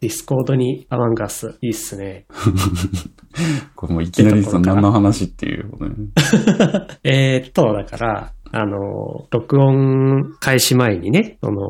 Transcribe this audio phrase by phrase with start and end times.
[0.00, 2.26] Discord に Among Us、いいっすね。
[3.74, 5.94] これもういきなりその何の話っていうことね。
[7.04, 11.60] えーっと、だから、あの、録音開始前にね、その、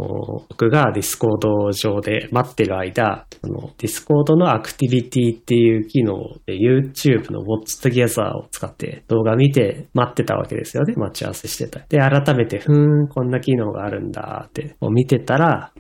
[0.49, 10.95] 僕が Discord 上で待ってる間、その、 Discord のアクティビティっていう機能で YouTube の Watch Together を使って動画見て待ってたわけですよね。
[10.97, 11.81] 待ち合わせしてた。
[11.89, 15.73] で、改めて、ふーん、こんな機能があるんだってこう見てたら、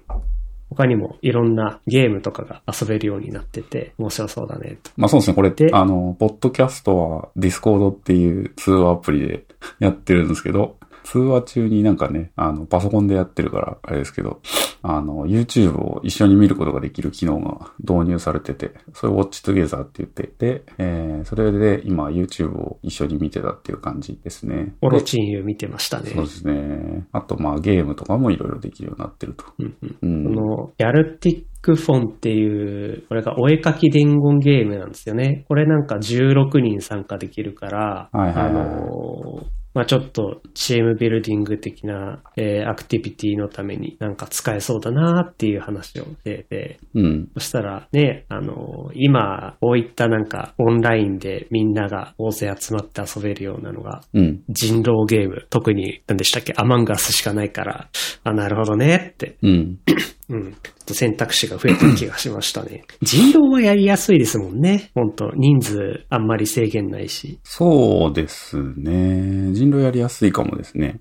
[0.71, 4.91] 他にもいろんなゲームとかが遊べるようになってて、面白そうだね、と。
[4.97, 9.45] まあそうですね、これで、あの、ポッドキャストは Discord っていう通話アプリで
[9.79, 10.77] やってるんですけど、
[11.09, 14.43] 通話中になんかね、あの、パソコンでやってるから、あれですけど、
[14.83, 24.75] あの、YouTube を一緒に見ることができる機能が導入されてて、それを Watch Together って言って、で、えー、それで今 YouTube を一緒に見てたっていう感じですね。
[24.83, 26.11] オロでチンユ見てましたね。
[26.11, 27.07] そうですね。
[27.13, 29.47] あと、まあゲームとかもいろいろできるようになってると。
[29.59, 35.47] うんうんうんこの、ヤルティックフォンっていう、これがお絵かき伝言ゲームなんですよね。
[35.49, 47.29] これなんか16人参加できるから、はいはいはいあのーまあちょっとチームビルディング的な、えーアクティビティのためになんか使えそうだなっていう話をしてて、うん。
[47.35, 54.43] そしたらね、あのー今、こういったなんかオンラインでみんなが大勢集まって遊べるようなのがうん。
[54.49, 57.89] 人狼ゲーム、特に何でしたっけアマンガスしかないから、
[58.25, 59.79] あ、なるほどねってうん。
[60.29, 60.55] うん。
[60.91, 62.85] 選択肢が増えた気がしましたね。
[63.03, 64.91] 人狼はやりやすいですもんね。
[64.95, 67.39] 本当人数あんまり制限ないし。
[67.43, 69.53] そうですね。
[69.53, 71.01] 人狼やりやすいかもですね。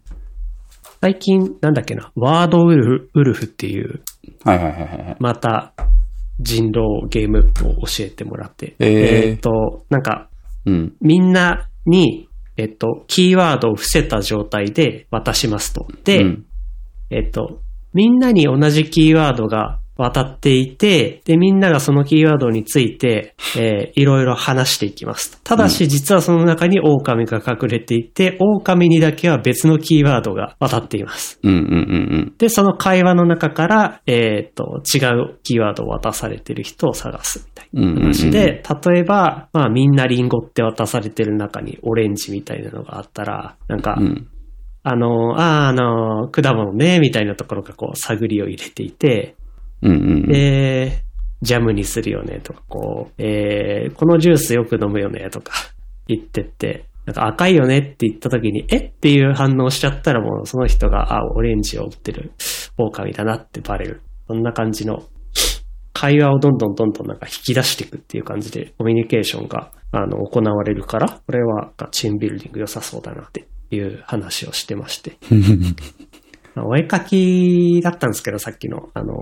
[1.02, 4.02] 最近、なんだっけな、ワードウルフウルフっていう、
[4.44, 5.16] はいはいはいはい。
[5.20, 5.73] また
[6.39, 8.75] 人狼ゲームを教えてもらって。
[8.80, 10.30] えーっと、なんか、
[10.66, 10.94] うん。
[11.02, 15.88] みんなに、えっと、キーワードを伏せた状態で渡しますと。
[16.03, 16.44] で、うん
[17.09, 17.61] えっと、
[17.93, 25.41] みんなに同じキーワードが渡っていて、で、みんながそのキーワードについて、えーいろいろ話していきます。
[25.43, 31.39] ただし、実はその中に狼が隠れていて、狼にだけは別のキーワードが渡っています。
[31.42, 37.81] うんうんうんで、その会話の中から、えっと、違うキーワードを渡されてる人を探すみたいな。
[37.81, 37.87] うん。
[37.87, 44.27] うんうんうん話で、例えば、まあみんなリンゴって渡されてる中にオレンジみたいなのがあったら、なんか、うん。
[44.89, 49.36] あの、ああ、あの、果物ね、みたいなところがこう、探りを入れていて、
[49.81, 50.27] うんうん。
[50.27, 51.03] で、
[51.42, 55.53] ジャムにするよね、とか、こう、えー、このジュースよく飲むよね、とか
[56.08, 58.92] 言ってって、なんか赤いよねって言った時に、えっ？
[58.92, 62.33] ていう反応しちゃったらもうその人が、あ、オレンジを売ってる
[62.77, 64.02] 狼だなってバレる。
[64.27, 65.04] そんな感じの
[65.93, 75.17] 会話をどんどんどんどんなんか引き出していくっていう感じでコミュニケーションがあの行われるから、これはチームビルディング良さそうだなっていう話をしてまして。
[76.55, 79.14] まあ お絵かきだったんですけど、さっきの、あの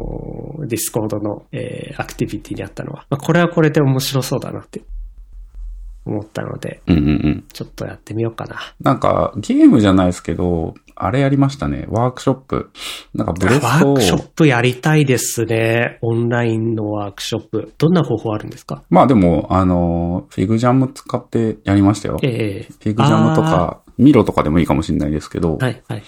[0.63, 3.05] ー Discord の、えーアクティビティにあったのは。
[3.09, 4.81] まあ、これはこれで面白そうだなって
[6.05, 7.43] 思ったので、うんうんうん。
[7.51, 8.57] ちょっとやってみようかな。
[8.81, 11.87] なんか、ゲームじゃないですけど、あれやりましたね。
[11.89, 12.69] ワークショップ。
[13.13, 15.97] なんかブレストをワークショップやりたいですね。
[16.01, 17.73] オンラインのワークショップ。
[17.77, 18.83] どんな方法あるんですか？
[18.89, 22.17] まあでも、あの、フィグジャム使ってやりましたよ。
[22.19, 25.57] フええィグジャムとか、ミロとかでもいいかもしれないですけど。
[25.57, 26.03] はい、はい。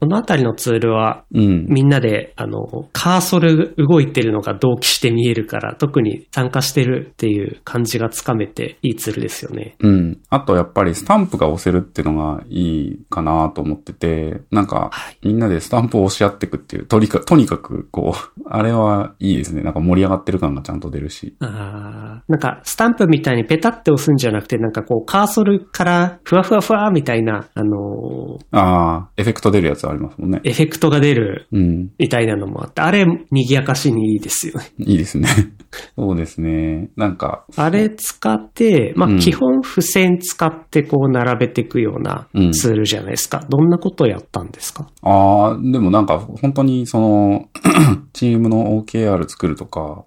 [0.00, 1.66] このあたりのツールは、うん。
[1.68, 9.76] みんなで、あの、カーソル動いてるのが同期して見えるから、特に参加してるっていう感じがつかめていいツールですよね。
[9.80, 10.18] うん。
[10.30, 19.62] あとやっぱりスタンプが押せるっていうのがいいかなと思ってて、なんかはい、みんなでスタンプを押し合っていくっていう、とにかとにかく、こう、 あれはいいですね。
[19.62, 21.36] なんか盛り上がってる感がちゃんと出るし。
[21.40, 30.40] あーなんか、スタンプみたいにペタって押すんじゃなくて、なんかこう、カーソルからふわふわふわみたいな、あのーああ、エフェクト出るやつありますもんね。
[30.44, 31.90] エフェクトが出るうん。
[31.98, 34.66] みたいなのもあって、あれ、賑やかしにいいですよね。
[34.78, 35.28] いいですね。
[35.98, 36.88] そうですね。
[36.96, 43.44] なんか、あれ使って、まあ、うん基本付箋使ってこう並べていくようなうんツールじゃないですか。
[43.48, 44.86] どんなことをやったんですか？
[45.02, 47.48] ああ、でもなんか本当にその、
[48.14, 50.04] チームの OKR 作るとか、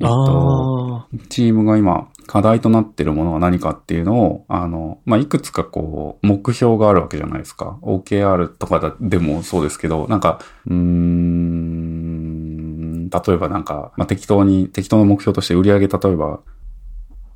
[0.00, 7.78] えっと、あチームが今課題となってるものは何かっていうのを、あの、まあ、いくつかこう、目標があるわけじゃないですか。
[7.82, 11.84] OKR とかでもそうですけど、なんか、うーん、
[13.10, 16.40] 例えばなんか、まあ、適当に、適当な目標として売り上げ、例えば、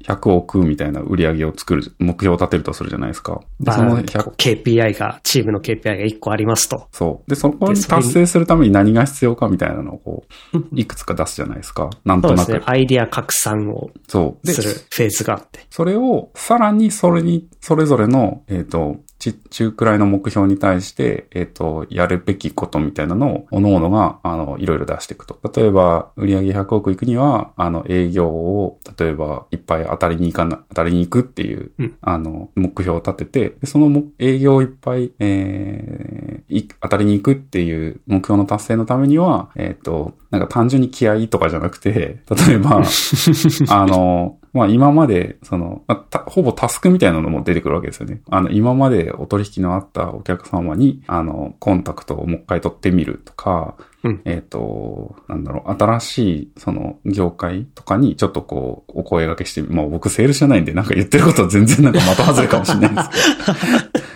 [0.05, 3.41] 100億みたいな売り上げを作る、目標を立てるとするじゃないですか。
[3.61, 6.89] で、そのまあ、100こう KPI が、チームの KPI が1個ありますと。
[6.93, 7.31] そう。
[7.31, 10.25] で、そこに達成するために何が必要かみたいなのをこ
[10.55, 11.91] う、いくつか出すじゃないですか。
[12.05, 12.39] なんとなく。
[12.39, 12.73] そうですね。
[12.73, 15.61] アイディア拡散をそするフェーズがあって。
[15.71, 25.38] それを、さらにそれに、それぞれの、えっ、と、ち、中くらいの目標に対して、えっ、と、やるべきことみたいなのを、各々が、あの、いろいろ出していくと。
[25.55, 42.82] 例えば、売上100億いくには、あの、営業を、例えば、いっぱい当たりに行かな、当たりに行くっていう、うんあの、目標を立てて、でそのも営業をいっぱい、えーい当たりに行くっていう目標の達成のためには、えっ、と、なんか単純に気合とかじゃなくて、 例えば、
[43.69, 48.23] あの、まあ今まで、その、まほぼタスクみたいなのも出てくるわけですよね。
[48.31, 64.08] あの、今までお取引のあったお客様に、あの、コンタクトをもう一回取ってみるとか、うんえっ、と、なんだろう、新しい、その、業界とかに、ちょっとこう、お声掛けしてみ、まあ僕セールスじゃないんで、なんか言ってることは全然なんか的外れかもしれないんですけど。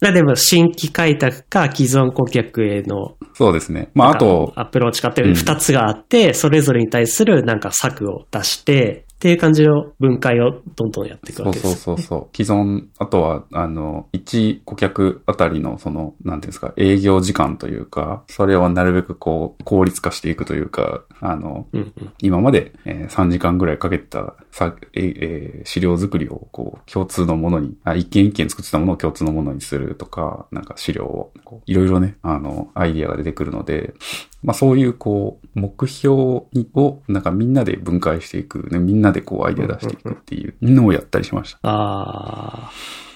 [0.00, 3.90] まあでも、新規開拓か既存顧客への、そうですね。
[3.94, 11.76] まああと、アプローチかっていう二つがあって、それぞれに対するなんか策を出して、っていう感じの分解をどんどんやっていくわけです。
[11.76, 12.36] そうそうそう。
[12.36, 22.12] 既存、あとは、あの、1顧客あたりの、その、なんていうんですか、営業時間というか、それをなるべくこう、効率化していくというか、あの、うんうん。
[22.18, 31.32] 今まで、えー3時間ぐらいかけてたさ、えーえー資料作りを、こう、共通のものに、あ、一件一件作ってたものを共通のものにするとか、なんか資料を、
[31.66, 33.94] いろいろね、あの、アイディアが出てくるので、
[34.44, 41.58] まあそういう、こう、目標にを、なんかみんなで分解していく、ね、みんなでこう、アイディア出していくっていうのをやったりしました。
[41.62, 42.70] あ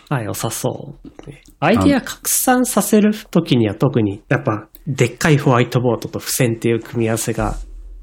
[0.08, 1.08] あ、はい、良さそう。
[1.60, 7.56] アイディア拡散させるときには特に、やっぱ、でっかいホワイトボードと付箋っていう組み合わせが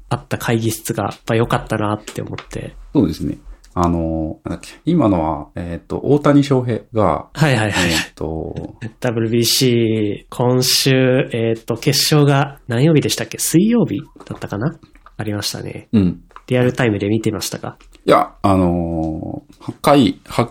[0.08, 2.76] あった会議室が、やっぱ良かったなって思って。
[2.94, 3.38] そうですね。
[3.78, 7.90] あの、なんだっけ、今のは、えっ、と、大谷翔平が、はいはいはい。
[7.90, 13.38] えっ、と、WBC、今週、えっ、と、決勝が何曜日でしたっけ？
[13.38, 14.78] 水曜日だったかな？
[15.18, 15.88] ありましたね。
[15.92, 16.22] うん。
[16.46, 17.76] リアルタイムで見てましたか？
[18.06, 20.50] いや、あのー、回、は、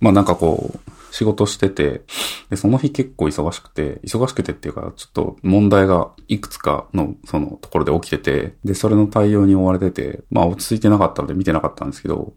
[0.00, 2.02] まあ、なんかこう、仕事してて、
[2.50, 12.34] で、その日結構忙しくて、忙しくてっていうか、ちょっと問題がいくつかの、そのところで起きてて、で、それの対応に追われてて、まあ、落ち着いてなかったので見てなかったんですけど、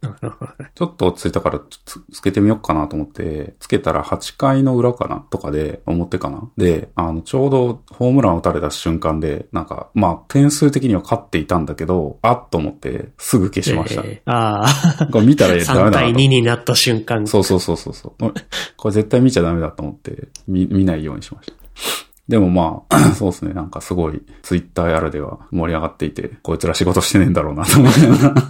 [0.75, 14.03] ちょっと落ち着いたからつつけてみようかなと思って、つけたら8回の裏かなとかで、表かなで、あの、ちょうどホームラン打たれた瞬間で、なんか、まあ、点数的には勝っていたんだけど、あっと思って、すぐ消しました。
[14.05, 17.27] えーああ、これ見たらダメだ3なと対2になった瞬間。
[17.27, 18.33] そうそうそうそうそう。
[18.77, 21.59] これ絶対見ちゃダメだと思って、見、見ないようにしました。
[22.29, 23.53] でもまあ、 そうですね。
[23.53, 28.43] なんかすごい、ツイッターやらでは盛り上がっていて、こいつら仕事してねえんだろうなと思いながら。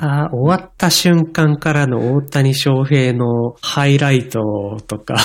[0.00, 5.16] あ終わった瞬間からの大谷翔平のハイライトとか、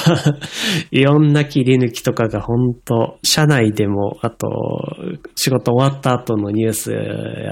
[0.92, 4.48] いろんな切り抜きとかが本当社内でも、あと、
[5.36, 7.00] 仕事終わった後のニュースや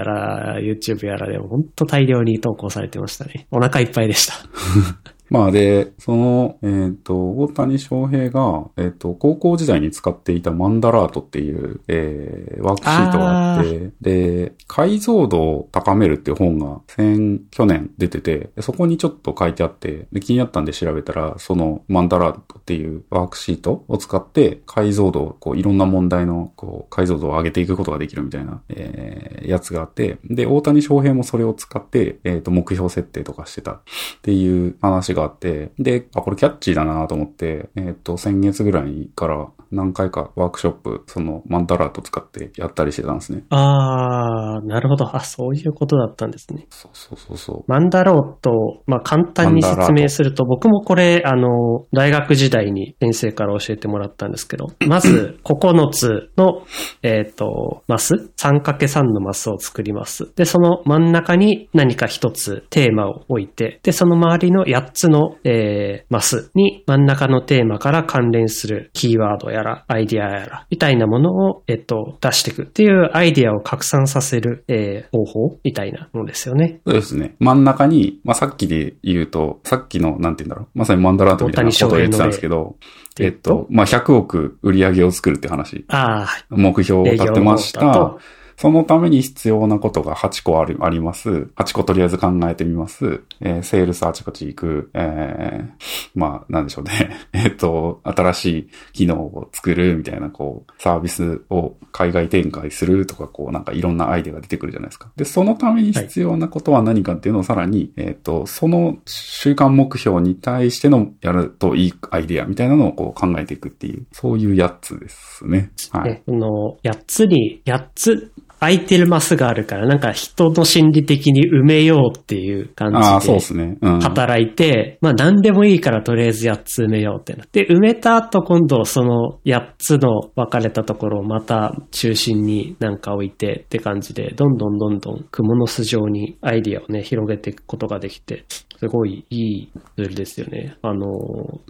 [0.04, 3.46] ら、YouTube やらでも本当大量に投稿されてましたね。
[3.50, 4.34] お腹いっぱいでした。
[5.32, 33.80] まあで、その、えっ、と、大谷翔平が、えっ、と、高校時代に使っていたマンダラートっていう、えー、ワークシートがあって、で、解像度を高めるっていう本が先、去年出てて、でそこにちょっと書いてあって、で気になったんで調べたら、そのマンダラートっていうワークシートを使って、解像度を、こう、いろんな問題の、こう、解像度を上げていくことができるみたいな、えー、やつがあって、で、大谷翔平もそれを使って、えっ、と、目標設定とかしてたっ
[34.20, 43.44] ていう話があって、で、あ、これキャッチーだなと思って、えっ、と、先月ぐらいから何回かワークショップ、そのマンダラート使ってやったりしてたんですね。
[43.50, 45.16] あー、なるほど。
[45.16, 46.66] あ、そういうことだったんですね。
[46.70, 47.70] そうそうそうそう。
[47.70, 56.62] マンダローと、まあ、簡単に説明すると、僕もこれ、あの、大学時代に先生から教えてもらったんですけど、 まず、9つの、
[57.02, 60.32] えっ、と、マス ?3×3 のマスを作ります。
[60.36, 76.80] で、その真ん中に何か一つテーマを置いて、で、その周りの8つの、えーマスに真ん中のテーマから関連するキーワードやら、アイディアやら、みたいなものを、えっ、と、出していくっていうアイディアを拡散させる、えー方法みたいなのですよね。
[76.86, 77.34] そうですね。
[77.38, 80.78] 真ん中に、まあ、さっきで言うと、さっきの、なんて言うんだろう。
[80.78, 82.76] まさにマンダラートみたいなことを言ってたんですけど、
[83.20, 85.84] えっと、まあ、100億売り上げを作るって話。
[85.88, 88.16] ああ、目標を立てました。
[88.56, 91.30] そのために必要なことが8個ある、あります。
[91.56, 93.22] 8個とりあえず考えてみます。
[93.40, 94.90] えーセールスあちこち行く。
[94.94, 95.72] えー
[96.14, 97.10] まあ、なんでしょうね。
[97.32, 105.10] えっと、新しい機能を作るみたいな、こう、サービスを海外展開するとか、こう、なんかいろんなアイデアが出てくるじゃないですか。
[105.16, 115.72] で、そのために必要なことは何かっていうのをさらに、えっと、その週間目標に対してのやるといいアイデアみたいなのをこう考えていくっていう、そういうやつですね。
[115.90, 116.10] はい。
[116.10, 123.76] ね、この8つに、8つ空いてるマスがあるから、なんか人の心理的に埋めようっていう感ああ、じでそうですね。
[123.82, 124.00] うん。
[124.00, 138.44] 働いて、まあ何でもいいからとりあえず8つ埋めようってなって、埋めた後今度その8つの分かれたところをまた中心になんか置いてって感じで、どんどんどんどん蜘蛛の巣状にアイディアをね、広げていくことができて、
[138.82, 140.76] すごいいいツールですよね。
[140.82, 141.06] あの、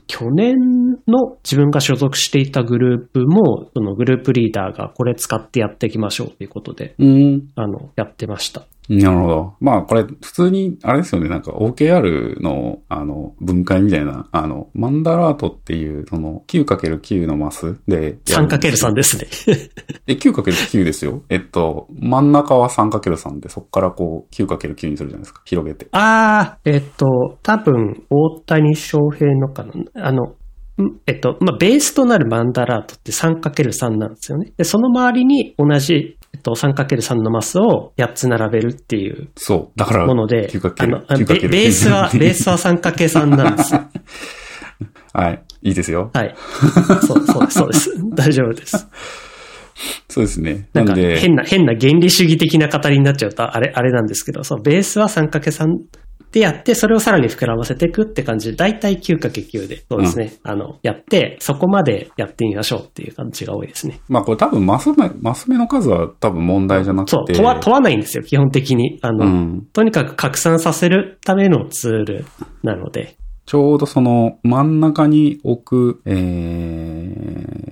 [0.06, 0.56] 去年
[1.06, 7.50] の自分が所属していたグループも、そのグループリーダーがこれ使ってやっていきましょうということで、うん。
[7.54, 8.62] あの、やってました。
[8.98, 9.54] なるほど。
[9.60, 18.90] まあ、これ、普通に、あれですよね、なんか OKR の、あの、分解みたいな、あの、マンダラートっていう、その、9×9 のマスでやるんですよ。
[18.90, 19.26] 3×3 ですね。
[20.06, 21.22] え、9×9 ですよ。
[21.30, 25.40] えっと、真ん中は 3×3 で、そこからこう、9×9 にするじゃないですか。
[25.44, 25.86] 広げて。
[25.92, 29.72] ああ、えっと、多分、大谷翔平のかな。
[29.94, 30.34] あの、
[30.82, 34.52] んえっと、まあ、ベースとなるマンダラートって 3×3 なんですよね。
[34.56, 39.78] で、その周りに同じ、と、3×3 のマスを8つ並べるっていうそう。
[39.78, 43.80] だから、もので、9×9 あの、あベ 9×9 ベースは、ベースは 3×3 なんですよ。
[45.14, 45.42] はい。
[45.62, 46.10] いいですよ。
[46.14, 46.34] はい。
[47.06, 47.90] そう、そうです、そうです。
[48.14, 48.88] 大丈夫です。
[50.08, 50.68] そうですね。
[50.72, 55.66] なんんで、変な、変な原理主義的な語りになっちゃうと、あれ、あれなんですけど、そのベースは 3×3
[56.32, 64.00] でやって、それをさらに膨らませていくって感じで、だいたい 9×9 で、そうですね、あの、やって、そこまでやってみましょうっていう感じが多いですね。
[64.08, 67.10] まあこれ多分マス目、マス目の数は多分問題じゃなくて。
[67.10, 68.98] そう、問わ、問わないんですよ、基本的に。
[69.02, 69.66] あの、うん。
[69.74, 72.24] とにかく拡散させるためのツール
[72.62, 76.12] なので、ちょうどその真ん中に置く、え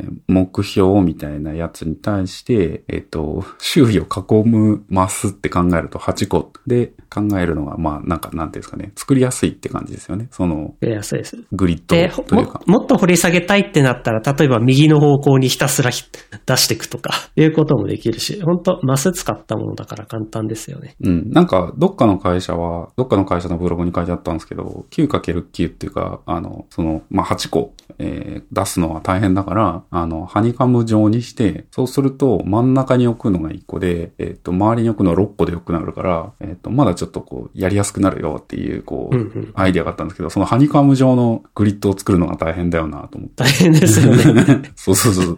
[0.09, 10.29] ー、目標みたいなやつに対して、えっ、と、周囲を囲むマスって考えると8個で考えるのが、まあなんかなんていうんですかね、作りやすいって感じですよね。
[10.31, 11.37] そのやりやすいです。
[11.53, 12.79] グリッドというかも。
[12.79, 16.05] もっと掘り下げたいってなったら、例えば右の方向にひたすらひ
[16.47, 20.97] 出していくとか、いうこともできるし、本当マス使ったものだから簡単ですよね。
[21.01, 21.31] うん。
[21.31, 43.45] なんか、どっかの会社は、どっかの会社のブログに書いてあったんですけど、9×9 っていうか、あの、その、まあ、8個、えー出すのは大変だから、あの、ハニカム状にして、そうすると、真ん中に置くのが1個で、えっ、と、周りに置くのは6個でよくなるから、えっ、と、まだちょっとこう、やりやすくなるよっていう、こう、うんうんアイデアがあったんですけど、そのハニカム状のグリッドを作るのが大変だよなと思って。
[43.45, 44.63] 大変ですよね。
[44.77, 45.37] そうそうそう。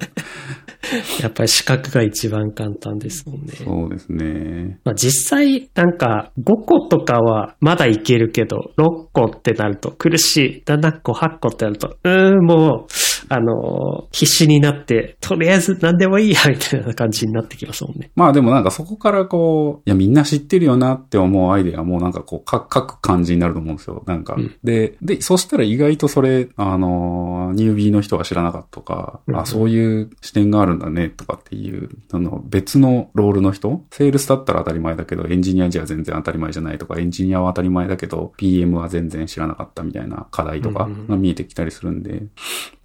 [1.23, 3.53] やっぱり四角が一番簡単ですもんね。
[3.53, 4.79] そうですね。
[4.85, 10.63] まあ、実際、なんか、5個とかはまだいけるけど、6個ってなると苦しい。
[10.67, 12.93] 7個、8個ってなると、うーん、もう、
[13.29, 18.11] あのー必死になって、とりあえず何でもいいや、みたいな感じになってきますもんね。
[18.15, 24.03] まあでもなんかそこからこう、いやみんな知ってるよなって思うアイデアもなんかこう書書く感じになると思うんですよ。
[24.07, 24.35] なんか。
[24.35, 33.83] うんで、で、そしたら意外とそれ、あのー、ニュービーの人が知らなかったとか、うんあ、そういう視点があるんだねとかっていう、その別のロールの人？
[33.91, 42.25] セールスだったら当たり前だけど、エンジニアじゃ全然当たり前じゃないとか、エンジニアは当たり前だけど、PM は全然知らなかったみたいな課題とかうんうんが見えてきたりするんで、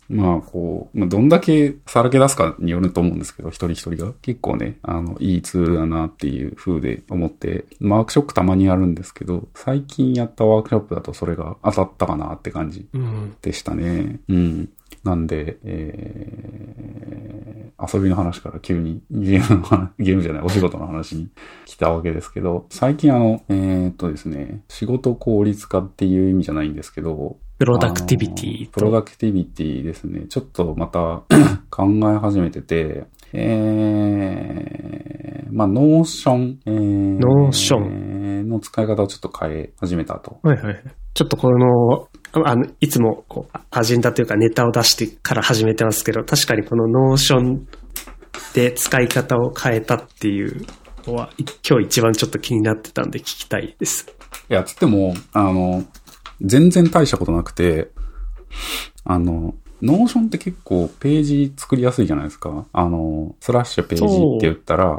[0.10, 4.14] まあ、こう、まあ、どんだけさらけ出すかによると思うんですけど、一人一人が。
[4.22, 12.88] 結構ね、あの、いいツールだなっていう風で思って、ワークショップたまにやるんですけど、最近やったワークショップだとそれが当たったかなって感じ。
[13.42, 14.20] でしたね。
[14.30, 14.70] うん。
[15.04, 21.30] なんで、えー、遊びの話から急にゲームの話、ゲームじゃない、お仕事の話に
[21.66, 28.96] 来たわけですけど、最近あの、えーっとですね、仕事効率化っていう意味じゃないんですけど、 productivity プロと。
[28.98, 30.28] ダクティビティですね。
[30.28, 31.24] ちょっとまた
[31.72, 40.40] 考え始めてて、えー、まあ、 Notion、えー、 Notion の使い方をちょっと変え始めたと。
[40.44, 40.84] はいはいはい。
[41.16, 42.08] ちょっとこの、
[42.46, 47.68] あの、いつも、こう、アジェンダというかネタを出してから始めてますけど、確かにこの Notion
[48.54, 50.64] で使い方を変えたっていう
[51.08, 54.16] のは、い今日一番ちょっと気になってたんで聞きたいです。
[54.50, 55.84] いや、つっても、あの、
[56.42, 57.92] 全然大したことなくて、
[59.04, 62.66] あの、 Notion って結構ページ作りやすいじゃないですか。
[62.74, 64.96] あの、スラッシュページって言ったら。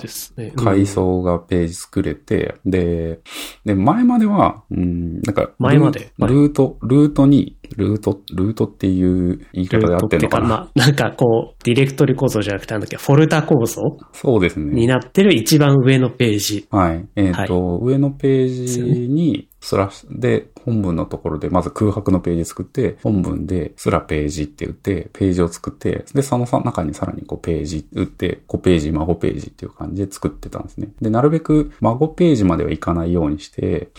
[0.56, 3.20] 階層がページ作れて、で、
[3.64, 14.72] で、前までは、うん、なんか、前までルート、ルートに、ルート、ルートっていう言い方で合ってるのかな、まあ、なんかこう、ディレクトリ構造じゃなくてなんだっけ、フォルダ構造そうですね。
[14.72, 16.68] になってる一番上のページ。
[16.70, 17.04] はい。
[17.16, 30.88] えっ、と、上のページに、スラッシュで、本文のところで、まず空白のページ作って、本文で、スラページって打って、ページを作って、で、その中にさらにこうページ打って、子ページ、孫ページっていう感じで作ってたんですね。
[31.02, 33.90] で、なるべく孫ページまではいかないようにして、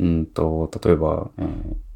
[0.00, 1.46] うんと、例えば、えー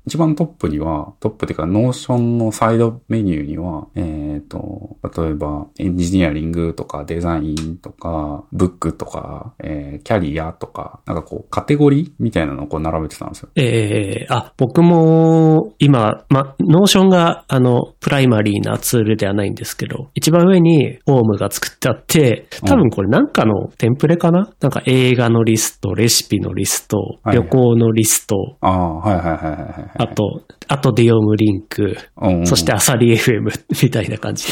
[0.06, 13.48] 一番トップには、トップっていうか、 Notion のサイドメニューには、えっ、と、例えば、エンジニアリングとか、デザインとか、ブックとか、えーキャリアとか、なんかこう、カテゴリーみたいなのをこう並べてたんですよ。
[13.56, 24.52] ええあ、僕も今、ま、ノーションがあの、プライマリーなツールではないんですけど、一番上にフォームが作ってあって、多分これなんかのテンプレかな？
[24.60, 29.95] なんか映画のリスト、レシピのリスト、はい旅行のリスト、ああ、はいはいはいはいはい。
[29.98, 31.96] あと、あとで読むリンク、
[32.44, 33.50] そしてアサリ FM
[33.82, 34.46] みたいな感じ。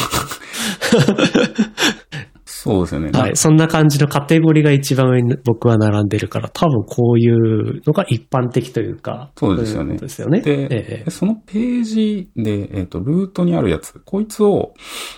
[2.65, 3.11] そうですよね。
[3.11, 3.35] はい。
[3.35, 9.31] そんな感じのカテゴリーが一番上に僕は並んでるから、多分こういうのが一般的というか。
[9.37, 10.41] そうですよねですよね。
[10.41, 14.73] で、ええでそのページで、えっ、と、ルートにあるやつ、こいつを、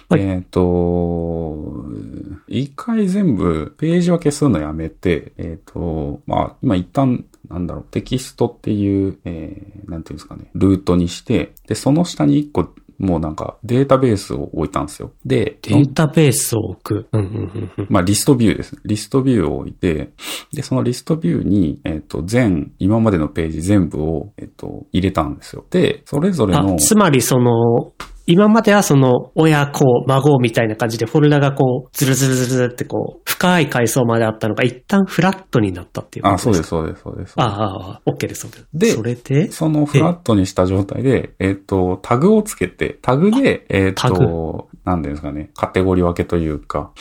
[0.09, 1.85] はいえっ、と、
[2.49, 15.11] 一回全部、ページ分けするのやめて、えっ、と、まあ、今一旦、なんだろう、テキストっていう、えー、なんていうんですかね、ルートにして、で、その下に一個、もうなんか、データベースを置いたんですよ。
[15.23, 17.07] で、データベースを置く。
[17.89, 18.75] まあ、リストビューです。
[18.85, 20.13] リストビューを置いて、
[20.51, 25.63] で、そのリストビューに、えっ、と、全、今までのページ全部を、えっ、と、入れたんですよ。
[25.69, 27.93] で、それぞれのあ、、つまりその、
[28.29, 36.67] 今まではその、親子、孫みたいな感じでフォルダがこう、ズルズルズルってこう、深い階層まであったのが一旦フラットになったっていうあ、そうです、か？
[36.69, 37.33] そうです、そうです。
[37.37, 38.67] ああ、あ OK です、OK です。
[38.73, 46.91] でそれで、そのフラットにした状態で、えっ、と、タグをつけて、タグで、えっ、タと、なんていうんですかね、カテゴリー分けというか、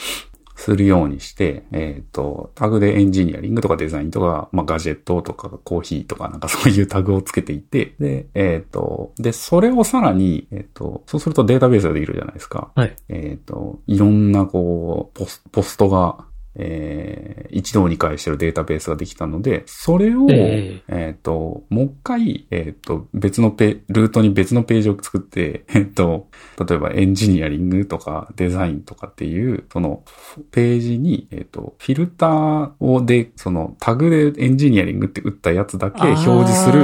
[0.57, 12.71] するようにして、えっ、と、タグでエンジニアリングとかデザインとか、まあ、ガジェットとかコーヒーとかなんかそういうタグをつけていて、で、えっ、と、で、それをさらに、えっ、と、そうするとデータベースができるじゃないですか。
[12.75, 12.95] はい。
[13.07, 16.25] えっ、と、いろんなこう、ポスポストが、
[16.57, 26.27] えー一堂に会してるデータベースができたので、それを、ええっ、と、もう一回、えっ、と、別のペ、ルートに別のページを作って、えっ、と、
[26.67, 30.03] 例えばエンジニアリングとかデザインとかっていう、その
[30.51, 36.81] ページに、えっ、と、フィルターをで、そのタグでエンジニアリングって打ったやつだけ表示する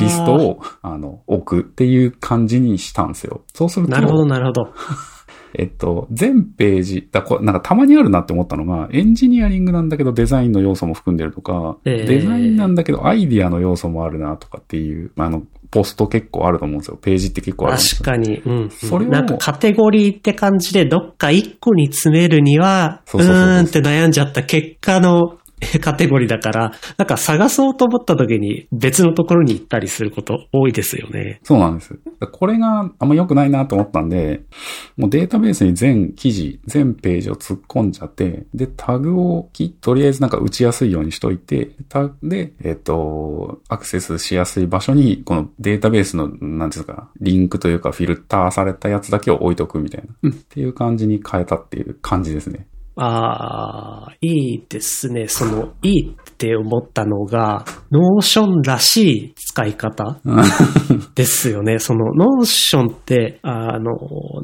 [0.00, 3.42] リストを、あの、置くっていう感じにしたんですよ。
[3.54, 4.74] そうすると、なるほど、なるほど。
[5.56, 16.98] えっと、全ページ、だこなんかたまにあるなって思ったのが、エンジニアリングなんだけどデザインの要素も含んでるとか、ええデザインなんだけどアイディアの要素もあるなとかっていう、あの、ポスト結構あると思うんですよ。
[17.00, 17.78] ページって結構ある。
[17.78, 18.38] 確かに。
[18.38, 18.70] うん。
[18.70, 25.43] それをなんかカテゴリーって感じでどっか一個に詰めるには、うそうそうそうそうーんって悩んじゃった結果のえ
[25.80, 31.40] カテゴリーだから、なんか探そうと思った時に別のところに行ったりすること多いですよね。
[31.42, 31.98] そうなんです。
[32.32, 34.42] これがあんま良くないなと思ったんで、
[34.96, 52.66] もうデータベースに全記事、全ページを突っ込んじゃって、で、タグをきとりあえずなんか打ちやすいようにしといて、タグで、えっ、と、アクセスしやすい場所に、このデータベースの、なんていうんですか、リンクというかフィルターされたやつだけを置いとくみたいな、うんっていう感じに変えたっていう感じですね。
[52.96, 55.26] ああ、いいですね。
[55.28, 60.20] その、いいって思ったのが、 Notion らしい使い方
[61.14, 61.78] ですよね。
[61.78, 63.92] その、 Notion って、あの、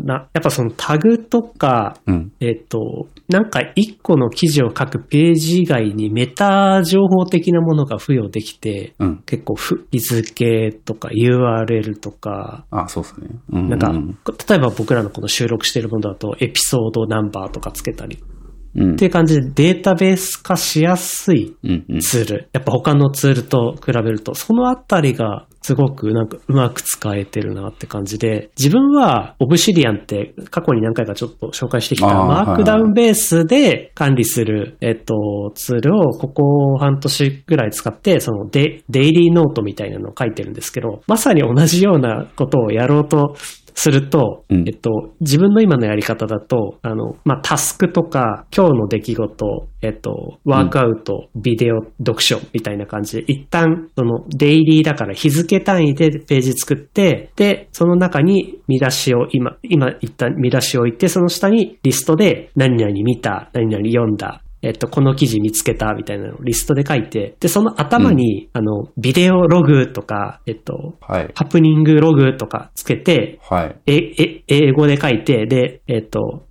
[0.04, 2.32] な、やっぱそのタグとか、うん。
[2.40, 9.22] えっ、と、なんか一個の記事を書くページ以外にメタ情報的なものが付与できて、うん。
[9.26, 13.28] 結構ふ日付とか URL とか、あ、そうですね。
[13.52, 13.68] うん。
[13.68, 18.39] なんか、うん例えば僕らのこの収録してるものだとエピソードナンバーとかつけたりうん。
[18.78, 21.84] っていう感じでデータベース化しやすいうん。
[21.88, 22.00] うん。
[22.00, 22.48] ツール。
[22.52, 43.36] やっぱ他のツールと比べると、そのあたりがすごくなんかうまく使えてるなって感じで、自分はオブシディアンって過去に何回かちょっと紹介してきたマークダウンベースで管理する、えっと、ツールをここ半年ぐらい使って、そのデデイリーノートみたいなのを書いてるんですけど、まさに同じようなことをやろうと
[43.74, 44.68] すると、うん。
[44.68, 71.30] えっと、自分の今のやり方だと、あの、まあ、タスクとか、今日の出来事、えっと、ワークアウト、ビデオ、読書みたいな感じで、一旦、その、デイリーだから日付単位でページ作って、で、その中に見出しを、今、今一旦見出しを置いて、その下にリストで、何々見た、何々読んだ、えっと、この記事見つけたみたいなのをリストで書いて、で、その頭に、あの、ビデオログとか、えっと、はい。
[71.34, 73.76] ハプニングログとかつけて、はい。
[73.86, 76.46] え、え、英語で書いて、で、えっ、と、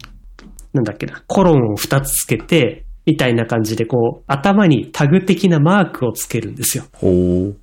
[0.73, 6.83] なんだっけな、コロンを2つつけて、みたいな感じで、こう、頭にタグ的なマークをつけるんですよ。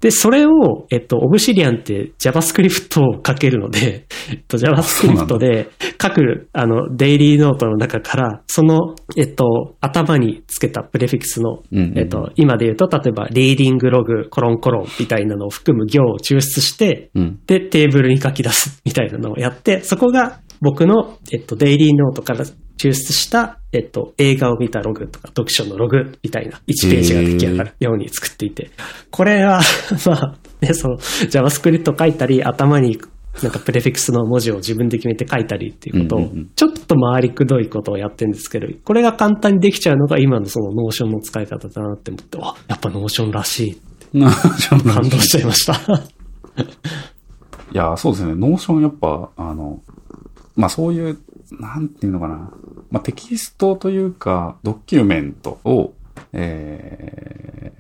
[0.01, 5.69] で、それを、えっと、Obsidian って JavaScript を書けるので、 えっと、JavaScript で
[6.03, 17.39] 書く、あの、デイリーノートの中から、その、えっと、頭につけたプレフィクスの、うんうんうんえっと、今で言うと、例えば、リーディングログ、コロンコロンみたいなのを含む行を抽出して、うん。
[17.47, 22.45] で、テーブルに書き出すみたいなのをやって、そこが僕の、えっと、デイリーノートから
[22.77, 28.71] 抽出した、えっと、映画を見たログとか、読書のログみたいな1ページが出来上がるように作っていて、
[29.11, 29.61] これは、
[30.07, 32.99] まあ、ね、その、JavaScript 書いたり、頭に
[33.43, 43.81] なんかプレフィクスの文字を自分で決めて書いたりっていうことをちょっと回りくどいことをやってるんですけど、これが簡単にできちゃうのが今のその Notion の使い方だなって思って、わ、やっぱ Notion らしい。
[44.19, 45.75] な感感動しちゃいました。
[47.73, 48.35] いや、そうですね。
[48.35, 49.83] Notion やっぱ、あの、
[50.55, 51.19] まあそういう、
[51.61, 52.51] なんていうのかな。
[52.91, 55.93] まあテキストというか、ドキュメントを、
[56.33, 57.73] え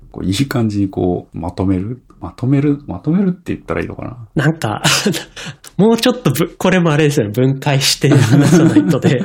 [0.00, 4.28] ー、こういい感じにこう、まとめるまとめるまとめるって言ったらいいのかな。
[4.34, 4.82] なんか、
[5.76, 9.22] もうちょっとぶ、これもあれですよね、分解して話さないとで、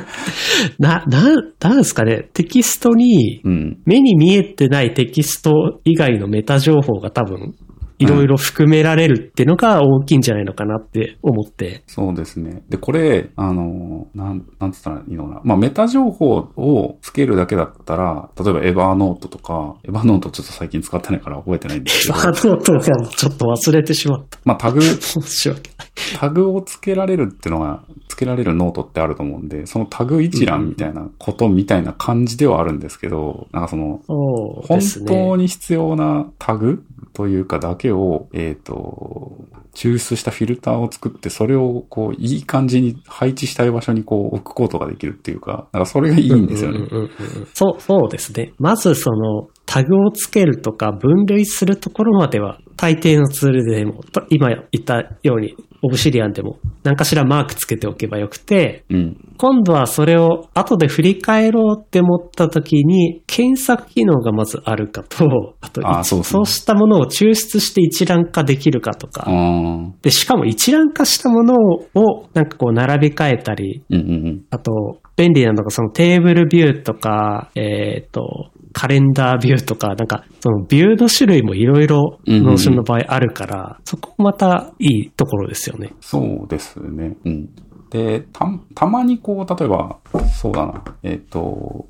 [0.78, 3.78] な、 な、なんですかね、テキストに、うん。
[3.84, 7.54] 目に見えてないテキスト以外のメタ情報が多分、
[7.98, 11.82] いろいろ含められるっていうのが大きいんじゃないのかなって思って。
[11.86, 12.62] そうですね。
[12.68, 15.40] で、これ、あの、なん、なんつったらいいのかな。
[15.44, 24.38] まあ、メタ情報をつけるだけだったら、例えば Evernote とか、 Evernote ちょっと最近使ってないから覚えてないんですけど、あのとがちょっと忘れてしまった。
[24.44, 25.88] まあ、タグ、申し訳ない。
[26.18, 34.80] タグをつけられるっていうのが、つけられるノートってあると思うんで、そのタグ一覧みたいなことみたいな感じではあるんですけど、なんかその、本。
[35.06, 46.78] 当に必要なタグというかだけを、えっ、と、抽出したフィルターを作って、それをこう、いい感じに配置したい場所にこう、置くことができるっていうか、なんかそれがいいんですよね。
[46.78, 47.10] うんうんうんうん
[47.52, 48.52] そう、そうですね。
[48.58, 59.34] まずその、タグをつけるとか分類するところまでは、大抵のツールでも、と今言ったように、オブシリアンでも何かしらマークつけておけばよくて、うん。
[59.36, 74.44] 今度はそれを後で振り返ろうって思った時に、検索機能がまずあるかと、あと、あそうねそうしたものを抽出して一覧化できるかとか、あで、しかも一覧化したものを、なんかこう並び替えたり、ーうんうんうん。
[74.50, 85.94] あと、便利なのがそのテーブルビューとか、えっ、と、カレンダービューとか、なんか、そのビューの種類もいろいろ Notion の場合あるから、そこまたいいところですよね。
[86.00, 87.16] そうですね。
[87.24, 87.48] うん。
[87.90, 89.98] で、た、たまにこう、例えば、
[90.40, 91.86] そうだな、えっ、と、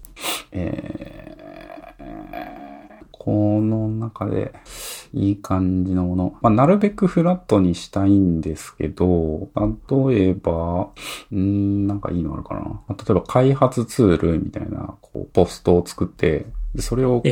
[0.52, 4.52] えー、この中で、
[5.14, 6.34] いい感じのもの。
[6.42, 9.48] まあ、なるべくフラットにしたいんですけど、
[10.10, 10.88] 例えば、
[11.34, 12.60] ん、なんかいいのあるかな。
[12.60, 17.28] まあ例えば、開発ツールみたいな、こう、ポストを作って、でそれをこう、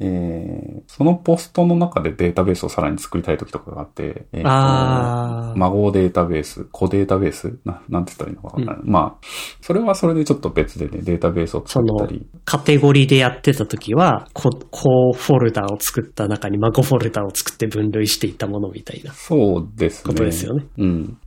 [0.00, 8.76] ええーそのポストの中でデータベースをさらに作りたい時とかがあって、えーとあー孫データベース、子データベースな、なんて言ったらいいのかわかんない。
[8.84, 9.26] まあ、
[9.60, 19.12] それはそれでちょっと別でね、データベースを作ったり。、カテゴリーでやってた時は、ここうフォルダを作った中に孫フォルダを作って分類していったものみたいな。
[19.12, 20.12] そうですね。
[20.12, 20.66] ことですよね。
[20.78, 21.18] うん。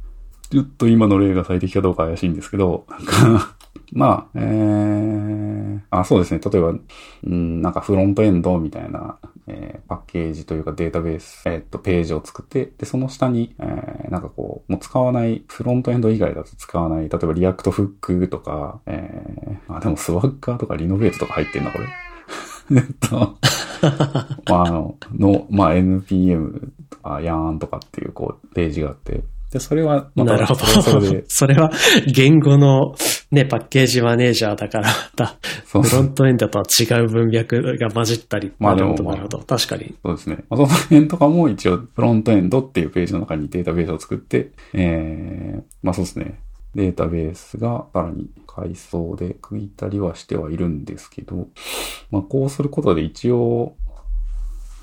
[0.51, 3.05] ちょっと今の例が最適かどうか怪しいんですけど、なん
[3.39, 3.55] か
[3.91, 6.39] まあ、えー、あ、そうですね。
[6.39, 6.79] 例えば、う
[7.29, 9.17] ん、なんかフロントエンドみたいな、
[9.47, 21.85] えーパッケージというかデータベース、えーっと、ページを作って、で、その下に、えーなんかこう、もう使わない、フロントエンド以外だと使わない、例えば React Hook とか、えー、あ、でも Swagger とか Renovate とか入ってんな、これ。
[22.71, 23.37] えっと、
[24.49, 30.65] まあ、あの、の、まあ、NPM とか YARN とかっていう、こう、ページがあって、で、それは、またなるほど。
[30.65, 31.71] それはそれ は
[32.11, 32.95] 言語の
[33.29, 35.37] ね、パッケージマネージャーだから、また、
[35.67, 38.51] フロントエンドとは違う文脈が混じったり。
[38.57, 39.45] まあなるほど、でもまあなるほど。
[39.45, 39.93] 確かに。
[40.03, 40.43] そうですね。
[40.49, 46.39] まあ、その辺とかも一応、フロントエンドっていうページの中にデータベースを作って、えー、まあそうですね。
[46.73, 51.47] データベースがさらに階層で区切ったりはしてはいるんですけど、
[52.09, 53.75] まあこうすることで一応、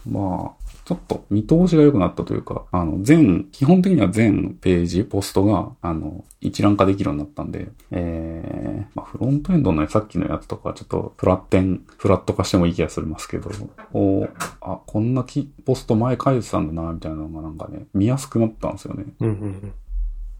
[0.06, 13.50] まあ、ちょっと見通しが良くなったというか、あの、全、基本的には全ページ、ポストが、あの、一覧化できるようになったんで、えー、まあ、フロントエンドのさっきのやつとか、ちょっとフラッテン、フラット化してもいい気がするますけど、
[13.92, 14.26] お
[14.60, 19.04] あ、こんなきポスト前書いてたんだな、みたいなのがなんかね、見やすくなったんですよね。
[19.20, 19.72] うんうんうん。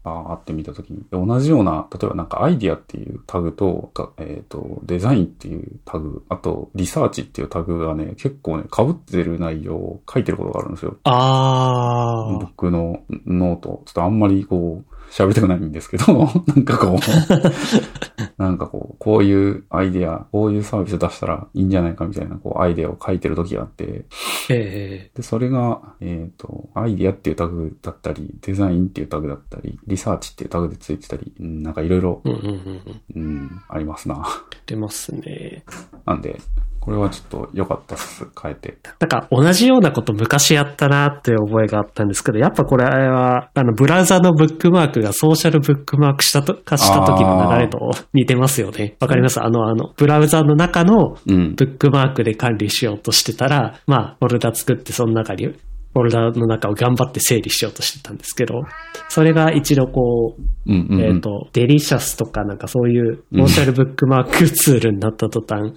[0.03, 0.99] あーって見たときに。
[0.99, 10.97] で同じような、例えばなんかアイディアっていうタグと、かえっ、と、デザインっていうタグ、あとリサーチっていうタグがね、結構ね、被ってる内容を書いてることがあるんですよ。
[11.03, 12.39] あー。
[12.39, 13.83] 僕のノート。
[13.85, 16.05] ちょっとあんまりこう、喋りたくないんですけど、
[16.47, 16.99] なんかこう、
[18.41, 24.05] なんかこう、こういうアイデア、こういうサービス出したらいいんじゃないかみたいな、こう、アイデアを書いてる時があって、
[24.49, 32.21] ええで、それが、えっ、と、アイデアっていうタグだったり、デザインっていうタグだったり、リサーチっていうタグでついてたり、うんなんかいろいろ。
[32.23, 34.25] うん、ありますな。
[34.65, 35.65] 出ますね。
[36.05, 36.39] なんで、
[36.81, 38.25] これはちょっと良かったっす。
[38.41, 38.75] 変えて。
[38.99, 48.95] なんか同じようなこと昔やったなって覚えがあったんですけど、やっぱこれは、あの、ブラウザのブックマークがソーシャルブックマークしたと、化した時の流れと似てますよね。
[48.99, 51.53] わかりますあの、あの、ブラウザの中のうん。
[51.55, 55.53] ブックマークで管理しようとしてたら、まあ、フォルダ作ってその中に、
[55.93, 58.63] フォルダの中を頑張って整理しようとしてたんですけど、
[59.09, 61.01] それが一度こう、うんうん、うん。
[61.01, 65.73] えっ、と、デリシャスとかなんかそういうソーシャルブックマークツールになった途端、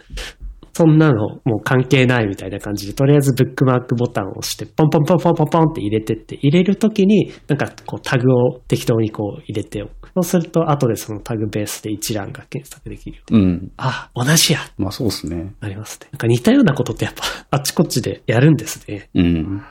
[0.75, 10.11] そんなのもう関係ないみたいな感じで、とりあえずブックマークボタンを押して、ポンポンポンポンポンポンって入れてって、入れるときに、なんかこうタグを適当にこう入れておく。
[10.15, 13.23] そうすると、後でそのタグベースで一覧が検索できるよ。
[13.31, 13.73] うん。
[13.77, 15.55] あ、同じやまあそうですね。
[15.61, 16.09] ありますね。
[16.11, 19.09] なんか似たようなことってやっぱ、あっちこっちでやるんですね。
[19.15, 19.25] うん。
[19.25, 19.63] うん、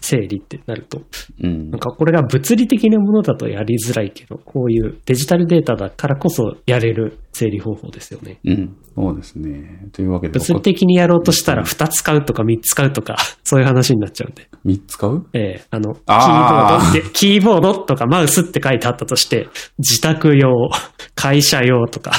[0.00, 1.02] 整理ってなると。
[1.42, 1.80] うんなん。
[1.80, 8.38] かこれが物理的なものだとやりづらいけど、こういうデジタルデータだからこそやれる整理方法ですよね。
[8.44, 8.76] うん。
[8.94, 9.88] そうですね。
[9.92, 14.48] というわけで、物理的にやろうとしたら2つ買うとか3つ買うとか、そういう話になっちゃうんで。
[14.64, 15.26] 3つ買う？
[15.32, 20.70] ええあの、キーボあーードって、キーボードとかマウスって書いてあったとして、自宅用、
[21.16, 22.12] 会社用とか、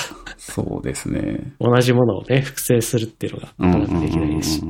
[0.52, 1.54] そうですね。
[1.60, 4.64] 同じものをね、複製するっていうのがなかなかできないですし。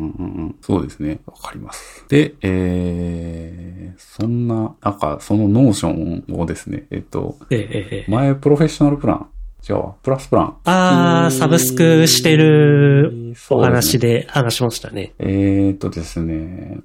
[0.61, 1.19] そうですね。
[1.25, 2.05] わかります。
[2.07, 9.27] で、えー、そんな、なんか、その Notion をですね、えっと、ええ前、プロフェッショナルプラン、
[9.67, 10.57] 違うわ、プラスプラン。
[10.63, 14.21] あー、サブスクしてるお話で。
[14.21, 15.13] で話しましたね。
[15.19, 16.79] えーっとですね、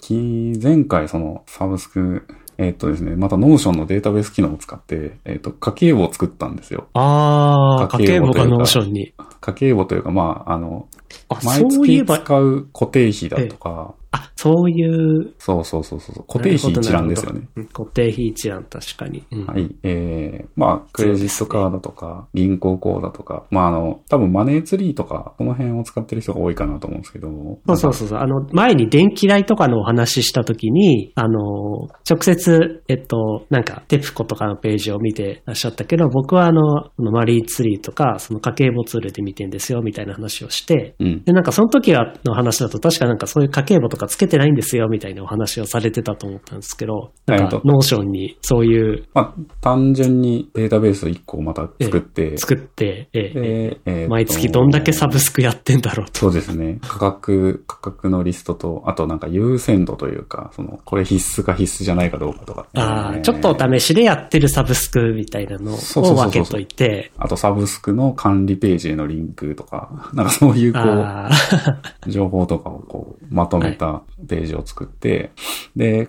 [0.00, 2.26] き前回そのサブスク、
[2.58, 6.88] えーっとですね、また Notion のデータベース機能を使って、えーっと、家計簿を作ったんですよ。
[6.92, 9.14] あー、家家計計簿が Notion に。
[9.40, 10.88] 家計簿というか、まあ、あの、
[11.28, 15.34] あ、毎月使う固定費だとか、あ、そういう。
[15.38, 17.48] そうそうそうそう、固定費一覧ですよね。
[17.72, 19.24] 固定費一覧、確かに。
[19.32, 19.74] うんはい。
[19.82, 27.28] えー、まあ、クレジットカードとか、銀行口座とか、まあ、あの、多分マネーツリーとか、この辺を使ってる人が多いかなと思うんですけど。
[27.66, 28.18] そうそうそうそう。
[28.20, 41.24] あの、前に電気代とかのお話ししたときに、あの、直接、えっと、なんか、テプコとかのページを見てらっしゃったけど、僕はあの、このマリーツリーとか、その家計簿ツールで見てんですよ、みたいな話をして、うん。
[41.24, 56.20] で、なんかその時はの話だと確かなんかそういう家計簿とかつけてないんですよみたいなお話をされてたと思ったんですけど、なんかえっと Notion にそういうまあ、単純にデータベース1個また作って、作って、ええでえ毎月どんだけサブスクやってんだろうと。
[56.20, 56.78] そうですね。
[56.82, 62.66] 価格、価格のリストと、あとなんか優先度というか、その、これ必須か必須じゃないかどうかとか。
[62.74, 71.18] ああ、えーちょっとお試しでやってるサブスクみたいなのを分けといて、あとサブスクの管理ページへのリンクとか、なんかそういうこう、
[72.10, 75.30] 情報とかをこう、まとめたページを作って、
[75.76, 76.08] で、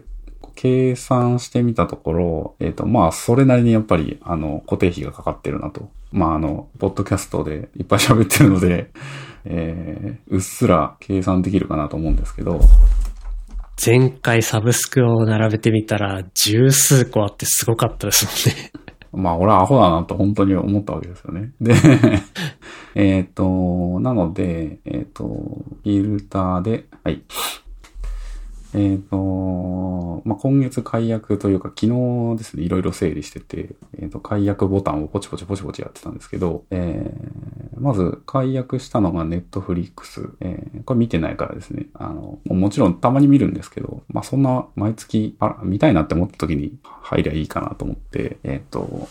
[0.56, 5.90] 計算してみたところ、えっ、と、まあ、それなりにやっぱり、あの、固定費がかかってるなと。
[6.12, 8.92] まあ、あの、ポッドキャストでいっぱい喋ってるので、
[9.46, 12.60] えー、うっすら計算できるかなと思うんですけど、
[13.84, 18.72] 前回サブスクを並べてみたら十数個あってすごかったですもんね。
[19.14, 21.52] まあ、俺はアホだなと本当に思ったわけですよね。
[21.62, 21.74] で、
[22.96, 27.24] えっと、なので、えっ、と、フィルターで、はい。
[28.74, 40.30] えっ、と、まあ、今月解約というか、昨日ですね、いろいろ整理してて、えっ、と、解約ボタンをポチポチポチポチやってたんですけど、えー、まず、解約したのが Netflix。
[40.42, 49.08] えー、これ見てないからですね、あの、もちろんたまに見るんですけど、まあ、そんな毎月、あら、見たいなって思った時に入りゃいいかなと思って、えっ、と、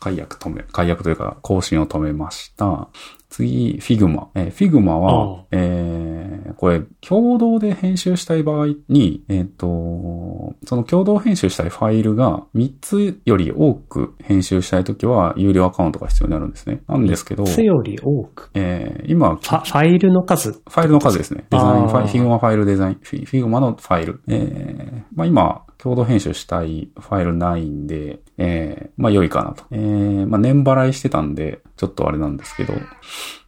[0.00, 2.88] 解約止め、解約というか更新を止めました。
[3.36, 4.30] 次、 Figma。
[4.34, 16.80] えー、 Figma ああは、えー、これ、共同で編集したい場合に、えっ、と、その共同編集したいファイルが3つより多く編集したいときは、有料アカウントが必要になるんですね。
[16.88, 18.50] なんですけど、つより多く。
[18.54, 20.52] えー、今、ファファイルの数。
[20.52, 21.44] ファイルの数ですね。
[21.50, 24.22] デザインファイル、 Figma ファイルデザイン、フィ Figma のファイル。
[24.28, 29.64] えー、まあ今、共同編集したいファイルないんで、えー、まあ良いかなと。
[29.70, 32.74] えー、まあ年払いしてたんで、ちょっとあれなんですけど、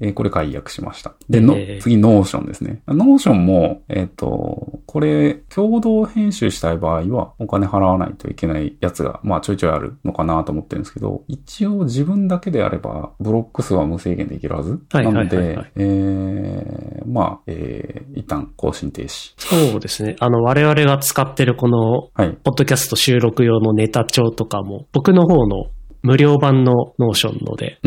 [0.01, 1.15] えー、これ解約しました。
[1.29, 2.83] で、のえー次、 Notion ですね。
[2.87, 14.79] Notion も、えっ、と、これ、共同編集したい場合は、お金払わないといけないやつが、まあちょいちょいあるのかなと思ってるんですけど、一応自分だけであれば、ブロック数は無制限でいけるはず。
[14.93, 19.33] はいはいはいはいなので、えー、まあ、えー、一旦更新停止。
[19.39, 20.17] そうですね。
[20.21, 22.33] あの、我々が使ってるこのはい。
[22.43, 25.67] ポッドキャスト収録用のネタ帳とかも、僕の方の
[26.03, 27.79] 無料版の Notion ので。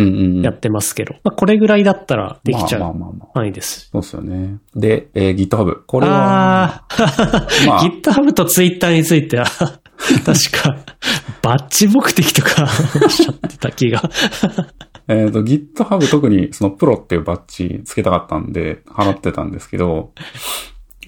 [0.42, 3.40] やってますけど、まあ、これぐらいだったらできちゃうまあまあまあまあ。
[3.40, 3.90] 範囲です。
[3.92, 4.60] そうですよね。
[4.74, 5.82] で、えー GitHub。
[5.86, 9.44] これは、ああ まあ GitHub と Twitter については、
[10.24, 10.24] 確
[10.64, 10.78] か、
[11.42, 12.70] バッジ目的とか
[13.04, 14.02] おっしゃってた気が。
[15.10, 20.14] えっ、と、GitHub 特にそのプロっていうバッジつけたかったんで、払ってたんですけど、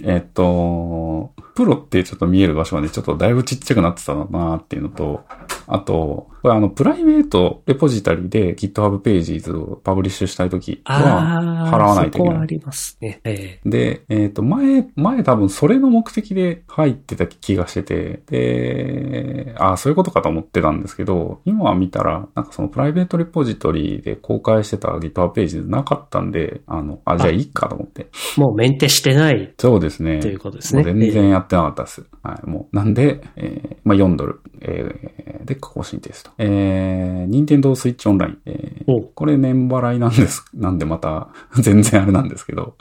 [0.04, 5.24] えっ、と、プロってちょっと見える場所がね、ちょっとだいぶちっちゃくなってたなっていうのと、
[5.68, 12.28] あと、これあの、プライベートレポジタリで GitHub ページズをパブリッシュしたいときは払わないといけない。
[12.28, 13.22] そこはありますね。
[13.24, 28.08] ええで、えっ、と、前、前多分それの目的で入ってた気がしてて、で、ああ、そういうことかと思ってたんですけど、今見たら、なんかそのプライベートレポジトリで公開してた GitHub ページなかったんで、あの、あ、じゃあいいかと思って。
[28.38, 30.20] もうメンテしてないそうですね。
[30.20, 32.06] ということですね全然やってなかったです。
[32.22, 32.76] はい、もう。
[32.76, 36.32] なんで、えー、まあ4ドル、えー、で、更新テスト。
[36.38, 38.38] えー、任天堂スイッチオンライン。
[38.46, 40.46] えー、おこれ年払いなんです。
[40.54, 41.30] なんでまた、
[41.60, 42.76] 全然あれなんですけど。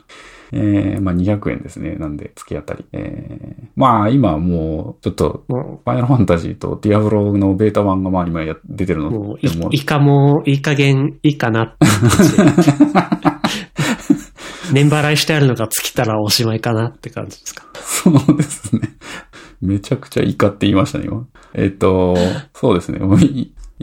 [0.55, 1.94] えー、まあ200円ですね。
[1.94, 2.85] なんで、月当たり。
[2.92, 11.75] えー、まあ今もう、ちょっと、もファイナルファンタジーとディアブロのベータ版がまあ今や出てるう、のもうい、いかも、いい加減、いいかな
[14.73, 17.65] 年払いしてあるのが尽きたらおしまいかなって感じですか。
[17.75, 18.97] そうですね。
[19.61, 21.27] めちゃくちゃ怒って言いましたね、今。
[21.55, 22.17] えっ、と、
[22.55, 22.99] そうですね。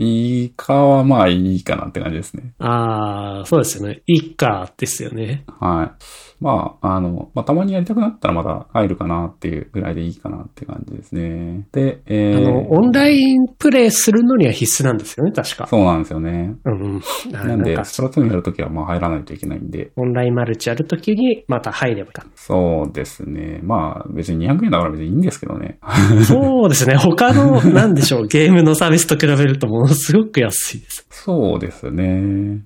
[0.02, 2.54] イカはまあいいかなって感じですね。
[2.58, 4.00] ああ、そうですよね。
[4.06, 5.44] いいかですよね。
[5.60, 6.04] はい。
[6.40, 11.66] まあ、あの、まあ、たまにやりたくなったらまだ入るかなっていうぐらいでいいかなって感じですね。
[11.70, 15.66] で、えー、あの、オンラインプレイするのには必須なんですよね、確か。
[15.66, 16.54] そうなんですよね。
[16.64, 22.24] うんなんで、かストラトゥーンやるときはまあ入らないといけないんで、オンラインマルチやるときにまた入ればいいか。
[22.36, 23.60] そうですね。
[23.62, 25.78] まあ、別に200円だから別にいいんですけどね。
[26.24, 26.96] そうですね。
[26.96, 31.06] 他の、なんでしょう、 ゲームのサービスと比べるとものすごく安いです。
[31.10, 32.04] そうですね。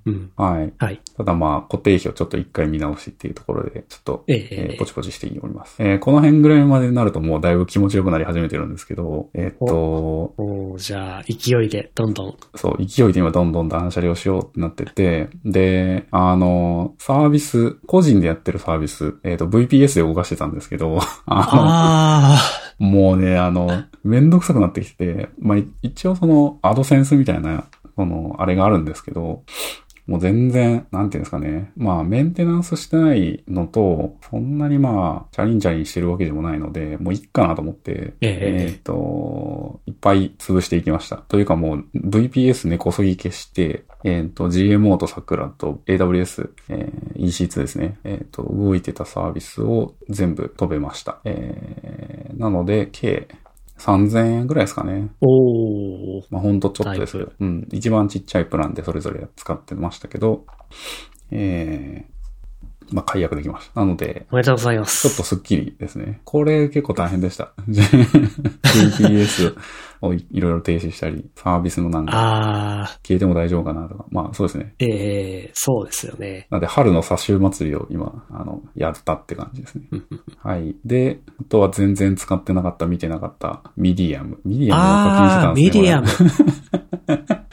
[0.07, 0.31] うん。
[0.37, 0.73] はい。
[0.79, 1.01] はい。
[1.17, 5.77] ただまあ、固定費をちょっと一回見直しっていうところで、ちょっと、えええーポチポチしております。
[5.79, 9.75] えーこの辺ぐらいまでになるともうだいぶ気持ちよくなり始めてるんですけど、えーっと、
[10.37, 12.37] おーじゃあ、勢いで、どんどん。
[12.55, 29.45] そう、勢いで今どんどん断捨離をしようってなってて、で、あの、サービス、個人でやってるサービス、えーっと、VPS で動かしてたんですけど、ああの、もうね、あの、 めんどくさくなってきて、まあ、一応その、アドセンスみたいな、その、あれがあるんですけど、
[30.07, 31.73] もう全然、なんていうんですかね。
[31.77, 41.17] まあ、メンテナンスしてないのと、そんなにまあ、チャリンチャリンしてるわけでもないので、もういっかなと思って、ええっと、いっぱい潰していきました。
[41.17, 47.99] というかもう、VPS 根こそぎ消して、えっ、と、GMO と桜と AWS、えー EC2 ですね。
[48.05, 51.21] えっ、と、動いてたサービスを全部飛べました。
[51.25, 53.29] えーなので、計
[53.85, 55.11] 3000円ぐらいですかね。
[55.21, 57.33] おーまあ、ほんとちょっとですけど。
[57.39, 57.69] うん。
[57.71, 60.47] 一番ちっちゃいプランでそれぞれ使ってましたけど、
[61.31, 62.14] えー、
[62.93, 63.81] まあ、解約できました。
[63.81, 65.17] なので、おめでとうございまちょっす。
[65.17, 66.21] とスッキリですね。
[66.25, 67.53] これ結構大変でした。
[67.69, 69.57] VPS
[70.03, 72.13] をいいろいろ停止したり、サービスのなんか
[73.07, 74.05] 消えても大丈夫かなとか。
[74.11, 74.75] まあそうですね。
[74.79, 74.87] え
[75.49, 76.47] えそうですよね。
[76.51, 79.85] なので春の差し祭りを今、あの、やったって感じですね。
[80.43, 80.75] はい。
[80.85, 84.39] で、あとは全然使ってなかった、見てなかった、 Medium。
[84.45, 87.17] Medium を課金してたんですね。
[87.17, 87.45] Medium。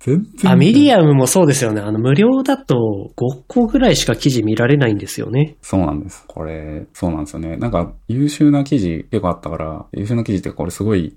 [0.00, 0.52] 全然。
[0.52, 1.80] あ、ミディアムもそうですよね。
[1.80, 2.74] あの、無料だと
[3.16, 5.56] 5個ぐらいしか記事見られないんですよね。
[5.60, 6.24] そうなんです。
[6.26, 7.56] これ、そうなんですよね。
[7.58, 11.14] なんか、優秀な記事結構あったから、優秀な記事ってこれすごい、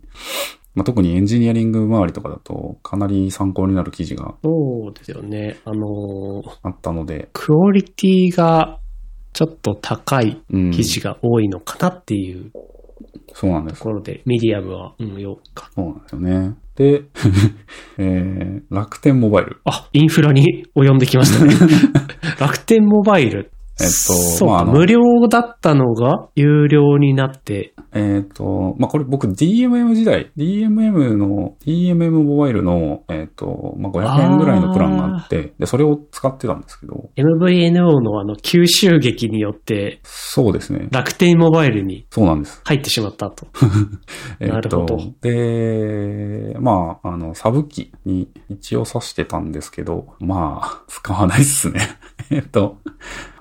[0.76, 5.58] まあ、特にエンジニアリング周りとかだと、かなり参考になる記事がそうですよね。
[5.66, 8.80] あのーあったので、クオリティが
[9.34, 10.72] ちょっと高いうん。
[10.72, 12.52] 記事が多いのかなっていう
[13.34, 13.86] そうなんですと。
[13.86, 15.70] ころで、ミディアムは、うん、よか。
[15.76, 16.56] そうなんですよね。
[16.76, 17.04] で、
[17.98, 19.62] えー、楽天モバイル。
[19.66, 21.54] あ、インフラに及んできましたね。
[22.40, 23.53] 楽天モバイル。
[23.80, 40.88] えっとそうか、まあ無料だったのが有料になって、えっ、と、まあ、これ僕 DMM 時代、DMM の、DMM モバイルの、えっ、と、まあ、500円ぐらいのプランがあって、で、それを使ってたんですけど、MVNO のあの吸収劇によってそうですね。
[40.92, 42.62] 楽天モバイルにそうなんです。
[42.64, 43.46] 入ってしまったと。
[44.40, 51.80] えっなるほどで、まあ、あの、サブ機に一応挿してたんですけど、まあ、使わないっすね。
[52.32, 52.78] えっと、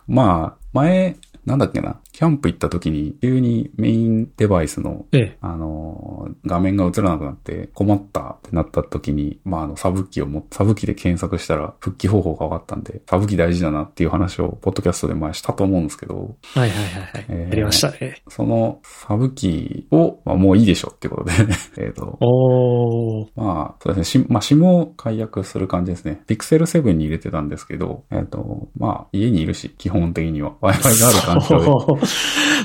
[0.06, 5.38] まあ、前、なんだっけな、キャンプ行った時に急にメインデバイスの、ええ。
[5.40, 16.26] あのー画面が映らなくなって困ったってなった時に、まあ、あの、サブキをも、サブキで検索したら復帰方法が分かったんで、サブキ大事だなっていう話を、ポッドキャストで前したと思うんですけど、はい
[16.58, 17.26] はいはいはい。
[17.28, 18.22] えーやりましたね。
[18.28, 21.32] そのサブキを、まあ、もういいでしょってことで、
[21.78, 23.28] えっと、おー。
[23.36, 24.24] まあ、そうですね。
[24.24, 26.22] し、まあ、SIM を解約する感じですね。
[26.26, 30.52] Pixel 7に入れてたんですけど、えっ、と、まあ、家にいるし、基本的には。
[30.62, 32.06] Wi-Fi がある環境で。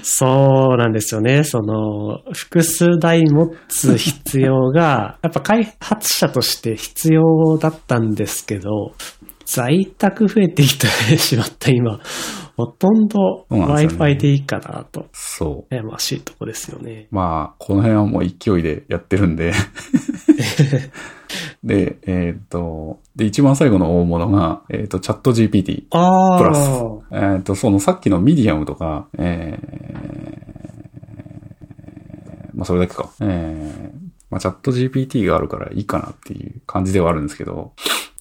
[0.04, 1.44] そう、なんですよね。
[1.44, 8.94] その、複数台持つ必要が、 やっぱ開発者として必要だったんですけど、
[9.46, 10.88] 在宅増えてきて
[11.18, 12.00] しまった今、
[12.58, 15.08] ほとんど Wi-Fi でいいかなと。
[15.14, 15.74] そう。
[15.74, 17.08] 悩ましいとこですよね。
[17.12, 19.54] まあ、この辺はもう勢いでやってるんで。
[21.64, 25.86] で、えっ、と、で、一番最後の大物が、えっ、と、チャット GPT。
[25.92, 26.70] あプラス
[27.12, 27.36] あ。
[27.36, 33.10] えっ、と、そのさっきのミディアムとか、えー、まあ、それだけか。
[33.22, 33.98] えー、
[34.30, 37.74] まあ、チャット GPT があるからいいかなっていう感じではあるんですけど、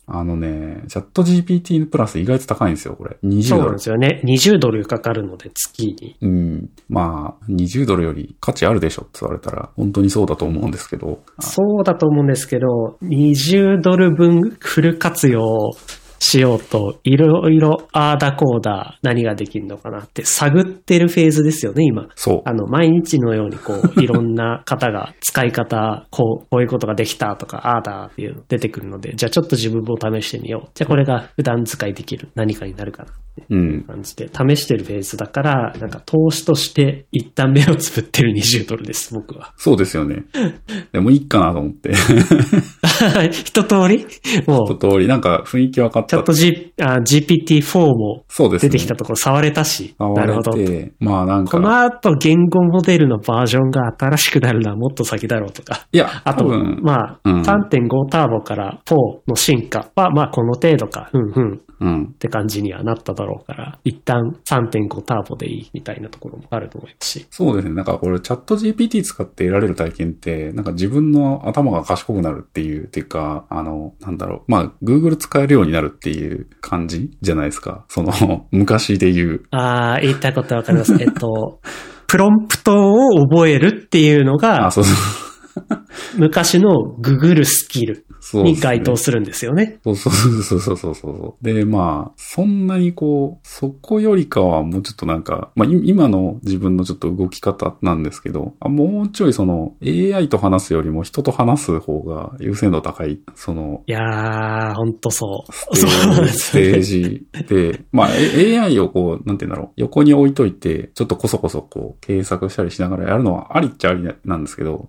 [0.09, 3.17] あのね、チャット GPT のプラス意外と高いんですよ、これ。
[3.25, 3.83] 20そうなんドルで。
[3.83, 4.23] すよね。
[4.25, 6.17] 20ドルかかるので、月に。
[6.21, 6.71] うん。
[6.89, 11.19] まあ、20ドルより価値あるでしょって言われたら、本当にそうだと思うんですけど。
[11.41, 15.73] そうだと思うんですけど、20ドル分フル活用
[16.19, 22.09] しようと、いろいろあーだこーだ何ができるのかなって探ってるフェーズですよね、今。
[22.15, 22.43] そう。
[22.45, 30.71] あの、毎日のようにこう、いろんな方が使い方、こう、こういうことができたとか、ああだっていうの出てくるので、じゃあちょっと自分も試してみよう。
[30.75, 33.13] じゃあこれが普段使いできる何かになるかな
[33.51, 33.83] うん。
[33.83, 39.53] 感じで、試してるフェーズだから、なんか投資として一旦目をつぶってる20ドルです、僕は。
[39.57, 40.25] そうですよね。
[40.93, 41.93] でもいいかなと思って。
[43.31, 44.07] 一通り？
[44.47, 46.09] もう、一通り、なんか雰囲気分かった。
[46.09, 48.25] チャット G、あ GPT-4 も。
[48.59, 50.53] 出てきたところ触れたし、触なるほど。
[51.01, 55.87] まあなんこのか、後言語モデルのバージョンが新しくなるのはもっと先だろうとか。
[55.93, 58.97] いや、あと、まあ、うん3.5ターボから4
[59.29, 62.17] の進化は、まあこの程度か、うんうんうんっ。
[62.19, 67.27] て感じにはなっただろうから、一旦3.5ターボでいいみたいなところもあると思いますし。
[67.31, 67.75] そうですね。
[67.75, 74.51] なんかこれチャット GPT 使って得られる体験って、なんか自分の頭が賢くなるっていう、っていうか、あの、なんだろう。
[74.51, 77.85] まあ、Google 使えるようになるっていう感じじゃないですか。
[77.89, 79.43] その、 昔で言う。
[79.51, 80.95] ああ、言いたいことはわかります。
[81.01, 81.61] えっと、
[82.07, 85.26] プロンプトを覚えるっていうのがあ、、そうそう。
[86.17, 89.79] 昔のググるスキルに該当するんですよね。
[89.85, 91.45] そうそうそうそうそうそう。
[91.45, 105.53] で、まあ、そんなにこう、そこよりかはもうちょっとなんか、まあい今の自分のちょっと動き方なんですけど、あもうちょいその AI と話すよりも人と話す方が優先度高い、その、いやー、ほんとそう。
[105.77, 105.87] そ
[106.23, 114.89] うステージで、まあ、え AI をこう、なんて言うんだろう、横に置いといて、ちょっとこそこそこう、検索したりしながらやるのはありっちゃありなんですけど、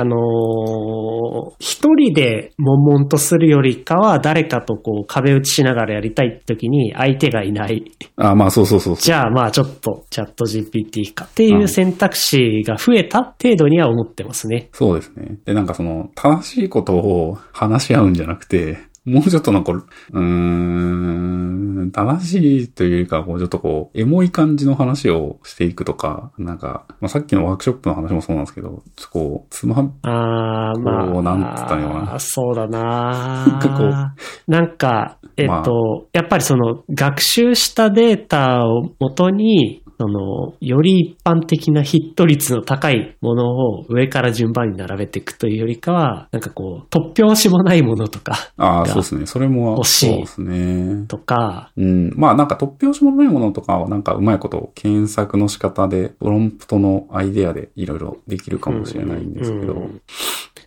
[0.00, 7.84] あのー一人で悶々とするよりかは、誰かとこう壁打ちしながらやりたい時に相手がいない。
[8.16, 8.96] あまあそうそうそう。
[8.96, 14.68] じゃあまあちょっとチャット GPT かっていう選択肢が増えた程度には思ってますね。
[14.72, 15.38] そうですね。
[15.44, 18.78] で、なんかその、正しいことを話し合うんじゃなくて、
[19.10, 31.12] もうちょっとなんか、うーん、正しいというよりかは、こう、ちょっとこう、エモい感じの話をしていくとか、なんか、まあ、さっきのワークショップの話もそうなんですけど、ちょっとこう、つま、あー、まあ。
[31.12, 34.14] こうなんつったのかなそうだなんかこな
[34.46, 35.64] なんか、えっと、まあ
[36.12, 49.26] やっぱりその、学習したデータを元に、その、より一般的なヒット率の高いものを上から順番に並べていくというよりかは、なんかこう、突拍子もないものとか、ああ、がそうですね。
[49.26, 51.04] それも、欲しいそうですね。
[51.06, 52.14] とか、うん。
[52.16, 59.74] まあなんか突拍子もないものとかはなんかうまいこと検索の仕方で、プロンプトのアイデアでいろいろできるかもしれないんですけど。
[59.74, 60.00] うん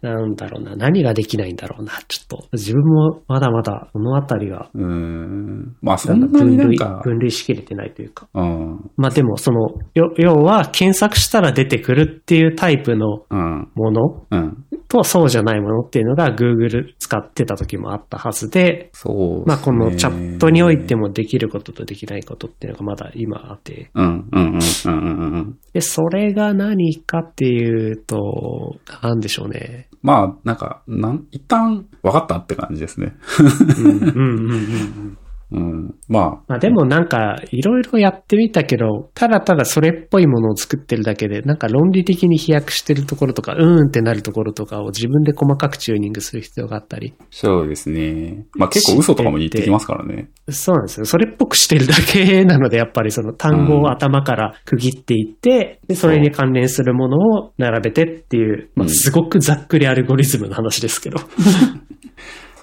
[0.03, 2.47] なんだろうな、何ができないんだろうな、ちょっと。
[2.51, 5.77] 自分もまだまだ、このあたりが、うーん。
[5.81, 8.27] まあそなんなに分類なんか、分類しきれてないというか。
[8.33, 8.91] うん。
[8.97, 13.69] まあでも、その、よ要は、検索したら出てくるっていうタイプのうん。
[13.75, 14.65] ものうん。
[14.89, 19.43] と、そうじゃないものっていうのが Google 使ってた時もあったはずで、そうね。
[19.47, 25.57] まあこのチャットにおいてもできることとできないことっていうのがまだ今あって、うん、うん、うん、うん、うんうん。
[25.73, 29.87] で、それが何かっていうと、なんでしょうね。
[30.03, 33.15] まあ、なんか、なん、一旦分かったって感じですね。
[33.39, 35.17] うんうんうんうん
[35.53, 35.63] うん。
[35.63, 35.95] うん。
[36.07, 47.13] ままあでもなんか、いろいろやってみたけど、ただただそれっぽいものを作ってるだけで、なんか論理的に飛躍してるところとか、うーんってなるところとかを自分で細かくチューニングする必要があったり。
[47.19, 48.45] あ、そうですね。
[48.55, 50.29] まあ結構嘘とかも言ってきますからね。
[50.49, 51.05] そうなんですよ。
[51.05, 61.17] それっぽくしてるだけなので、やっぱりその単語を頭から区切っていって、で、それに関連するものを並べてっていう、まあうんすごくざっくりアルゴリズムの話ですけど。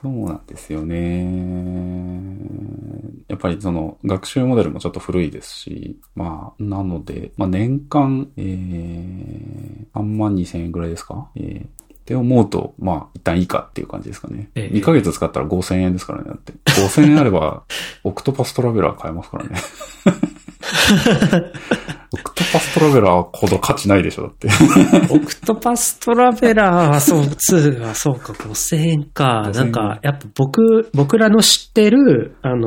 [0.02, 2.38] そうなんですよね。
[3.28, 11.28] やっぱりその学習モデルもちょっと古いですし、まあ、なので、まあ年間、えー、3万2千円ぐらいですか？
[11.36, 14.50] えーって思うと、まあ、一旦いいかっていう感じですかね。
[14.56, 16.30] ええ2ヶ月使ったら5000円ですからね。
[16.30, 16.52] だって。
[16.64, 17.62] 5000円あれば、
[18.02, 19.50] オクトパストラベラー買えますからね。
[22.12, 24.48] オクトパストラベラーほど価値ないでしょ、だって。
[25.14, 29.42] オクトパストラベラーはそう、2はそうか、5000円か。
[29.46, 32.66] 5000円なんか、やっぱ僕、僕らの知ってる、あの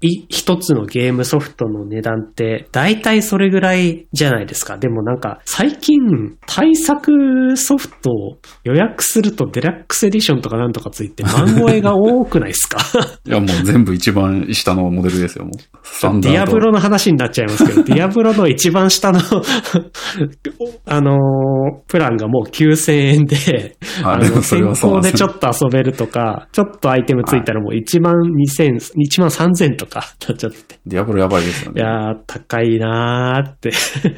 [0.00, 4.76] ーい、一つのゲームソフトの値段って、大体それぐらいじゃないですか。
[4.76, 5.98] でもなんか、最近、
[6.46, 12.78] 大作ソフトを予約するとデラックスエディションとかなんとかついて、万超えが多くないですか？
[13.26, 16.20] いや、もう全部一番下のモデルですよ、もう。
[16.20, 19.13] ディアブロの話になっちゃいますけど、ディアブロの一番下の
[20.86, 21.54] あのー
[21.86, 30.78] プランがもう9000円で、ああの、 先行でちょっと遊べるとか、ちょっとアイテムついたらもう1万2000、1万3000とかなっちゃって。
[30.86, 31.80] ディアブロやばいですよね。
[31.80, 33.70] いやー、高いなーって。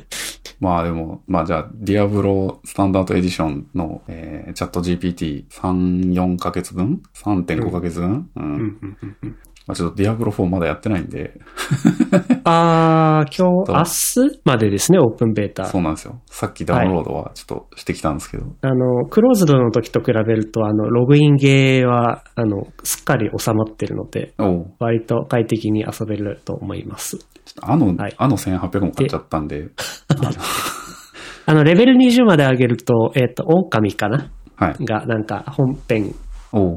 [0.61, 9.37] まあでも、まあじゃあ、ディアブロスタンダードエディションの、えー、 ChatGPT 3、4ヶ月分 ?3.5 ヶ月分、うん、うんうんうんうん
[9.67, 11.41] まあちょっとディアブロ4まだやってないんで、
[12.45, 15.65] あー、今日、と明日までですね、オープンベータ。
[15.65, 16.21] そうなんですよ。
[16.27, 24.35] さっきダウンロードはちょっとしてきたんですけど、あの、クローズドの時と比べると、あの、ログインゲーは、あの、すっかり収まってるので、
[24.79, 27.19] 割と快適に遊べると思います。
[27.19, 29.69] ちょっとあの、はいあの1800も買っちゃったんで、
[31.47, 34.85] あの、レベル20まで上げると、えっ、と、狼かなはい。
[34.85, 36.15] が、なんか、本編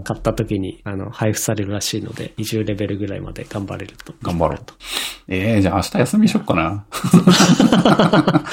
[0.03, 4.13] 買った時に、あの、配布されるらしいので、20レベルぐらいまで頑張れると。
[4.21, 4.73] 頑張ろうと。
[5.27, 6.86] ええー、じゃあ明日休みしよっかな。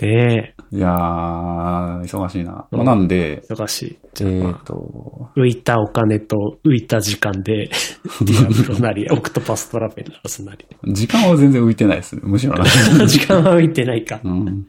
[0.00, 2.66] ねいやー、忙しいな。
[2.70, 3.98] まあ、なんで、え、忙しい。
[4.02, 7.70] えじゃあ、まーあと、浮いたお金と浮いた時間で、
[8.22, 10.64] ディアブロなり、オクトパストラベラーズなり。
[10.92, 12.22] 時間は全然浮いてないですね。
[12.24, 12.54] むしろ
[13.06, 14.20] 時間は浮いてないか。
[14.22, 14.66] うん。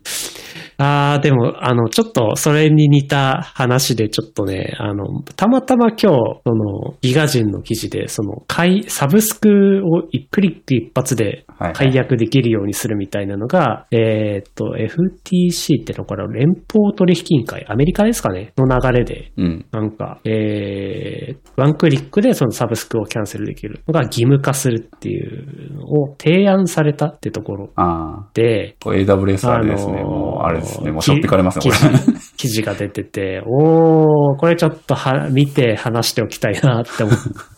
[0.78, 14.78] ああ、でも、あの、ちょっと、それに似た話で、ちょっとね、あの、たまたま今日、その、ギガ人の記事で、その、買い、サブスクを一クリック一発ではいはい解約できるようにするみたいなのが、えーっと、
[15.26, 18.54] FTC ってのこれ、連邦取引委員会、アメリカですかね？
[18.58, 19.66] の流れで、うん。
[19.72, 28.30] なんか、えー、ワンクリックでそのサブスクをキャンセルできるのが義務化するっていうのを提案されたってところああ。
[28.34, 30.00] で、これ AWS あれですね。
[30.00, 30.92] あのーもう、あれですね。
[30.92, 32.04] もう、しょってかれますね、これ。
[32.38, 37.16] 記事が出てて、おー、これちょっとは見て話しておきたいなって思っ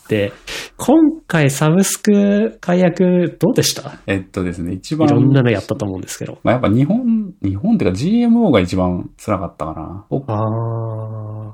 [0.07, 0.31] て、
[0.77, 0.97] 今
[1.27, 3.99] 回サブスク解約どうでした？
[4.05, 5.07] えっとですね、一い番。
[5.07, 6.39] ろんなのやったと思うんですけど。
[6.43, 7.02] まあ、やっぱ日本、
[7.43, 10.07] 日本ってか GMO が一番辛かったかな。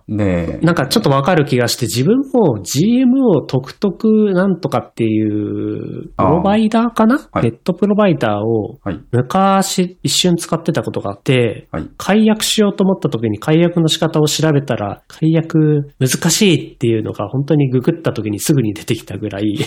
[0.10, 9.00] おあでー。、なんかちょっとわかる気がして、自分も GMO 特特なんとかっていう、プロバイダーかな、はいネットプロバイダーをはい。
[9.12, 11.90] 昔一瞬使ってたことがあって、はい。
[11.98, 19.58] 解約しようと思った時に解約の仕方を調べたら、解約難しいっていうのが本当にググった時にすぐに出てきたぐらい、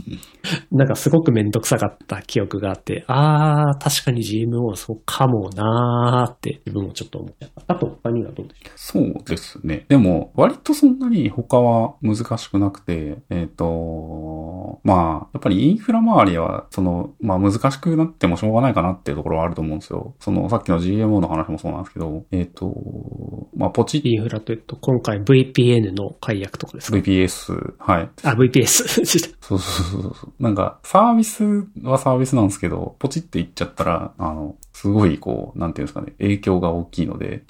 [0.72, 7.48] なんかすごくめんどくさかった記憶があって、あー、確かに GMO そうかもなーって自分もちょっと思った。
[7.66, 9.73] あと他にはどうでしょそうですね。
[9.88, 20.14] でも、割とそんなに他は難しくなくて、えっ、と、まあ、やっぱりインフラ周りは、その、まあ難しくなってもしょうがないかなっていうところはあると思うんですよ。
[20.20, 22.74] その、さっきの GMO の話もそうなんですけど、えっ、と、
[23.56, 28.10] まあポチうインフラというと、今回 VPN の解約とかですか？VPS、はい。
[28.22, 29.04] あ、VPS。
[29.40, 30.42] そうそうそうそう。
[30.42, 31.44] なんか、サービス
[31.82, 37.44] はサービスなんですけど、ポチっていっちゃったら、あの、すごいこう、なんていうんですかね、影響が大きいので、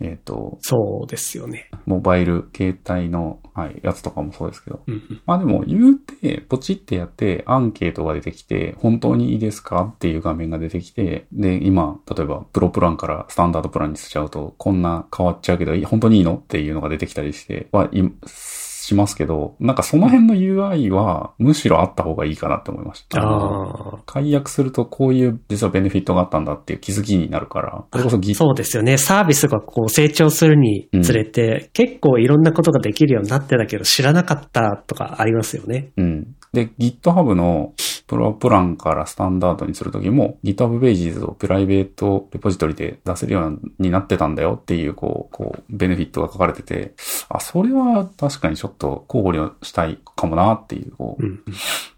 [0.00, 1.70] えっ、と、そうですよね。
[1.86, 4.82] モバイル、携帯の、はい、やつとかもそうですけど。
[4.86, 9.92] うんうんまあでも、言うて、ポチってやって、アンケートが出てきて、本当にいいですか？
[9.94, 16.34] っていう画面が出てきて、で、今、例えば、プロプランからスタンダードプランにしちゃうと、こんな変わっちゃうけど、い本当にいいの？
[16.34, 18.02] っていうのが出てきたりして、はい、
[18.84, 23.20] しますけど、なんかその辺の UI はむしろあった方がいいかなって思いました。
[24.06, 28.98] 解約するとこういう実はベネフィットがあったんだっていう気づきになるから、それこそそうですよね。
[28.98, 35.90] サービスがこう成長するにつれて、結構いろんなことができるようになってたけど知らなかったとかありますよね。
[35.96, 36.36] うん。
[36.54, 37.74] で、GitHub の
[38.06, 46.94] プロプランからスタンダードにするときも、GitHub Pages をプライベートレポジトリで出せるようになってたんだよっていう、こう、こう、ベネフィットが書かれてて、
[47.28, 51.44] あ、それは確かにちょっと考慮したいかもなっていう、こう、うん。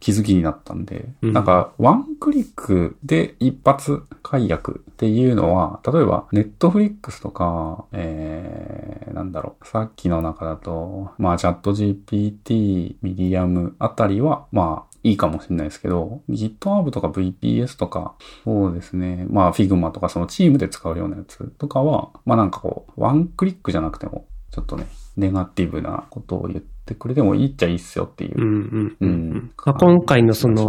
[0.00, 24.86] 気づきになったんで、うんなんか、ワンクリックで一発解約っていうのは、例えば、 Netflix とか、えー、なんだろう、さっきの中だと、まあ、チャット GPT、ミディアムあたりは、まあ、いいかもしれないですけど、GitHub とか VPS とか、そうですね、まあ Figma とかそのチームで使うようなやつとかは、まあなんかこう、ワンクリックじゃなくても、ちょっとね、
[25.16, 28.34] ネガティブなことを言ってくれてもいいっちゃいいっすよっていう。
[28.36, 30.64] うんうんうんうんまあ、今回のその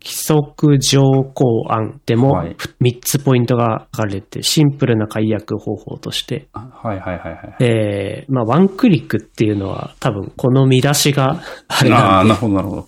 [0.00, 1.02] 規則条
[1.34, 7.56] 項案でもはい3つポイントが書かれて、シンプルな解約方法として、あはいはいはいはい。
[7.60, 12.86] えー、まあワンクリックっていうのは多分この見出しがあれああ、なんで、なるほどなるほど。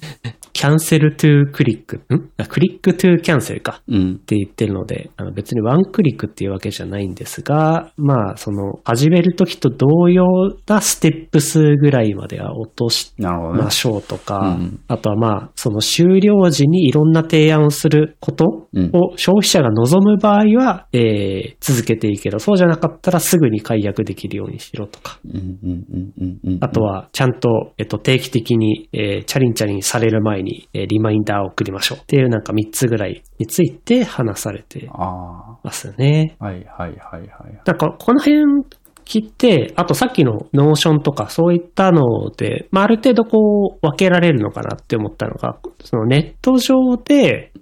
[0.52, 2.30] キャンセルトゥクリック、ん？
[2.36, 3.80] あクリックトゥキャンセルか。
[3.88, 4.12] うん。
[4.12, 10.24] って言ってるので、あの別にワンクリックっていうわけじゃないんですが、まあ、その、始めるときと同様
[10.66, 13.70] なステップ数ぐらいまでは落としなるほどねま。
[13.70, 25.18] しょうとか、うんあとはまあ、その終了時にいろんな提案をすることうんを消費者が望む場合は、えー続けていいけど、そうじゃなかったらすぐに解約できるようにしろとか。
[25.24, 26.58] うんうんうんうんうん。
[26.60, 36.36] あとは、ちゃんと、えっと、定期的に、えーチャリンチャリンされる前に、えーリマインダーを送りましょうっていうなんか3つぐらいについて話されてあますよね。
[36.38, 37.30] あ、はいはいはいはい。
[37.64, 38.64] なんか、この辺
[39.10, 47.52] 切って、あとさっきの Notion とかそういったので、まあ、ある程度こう分けられるのかなって思ったのが、そのネット上で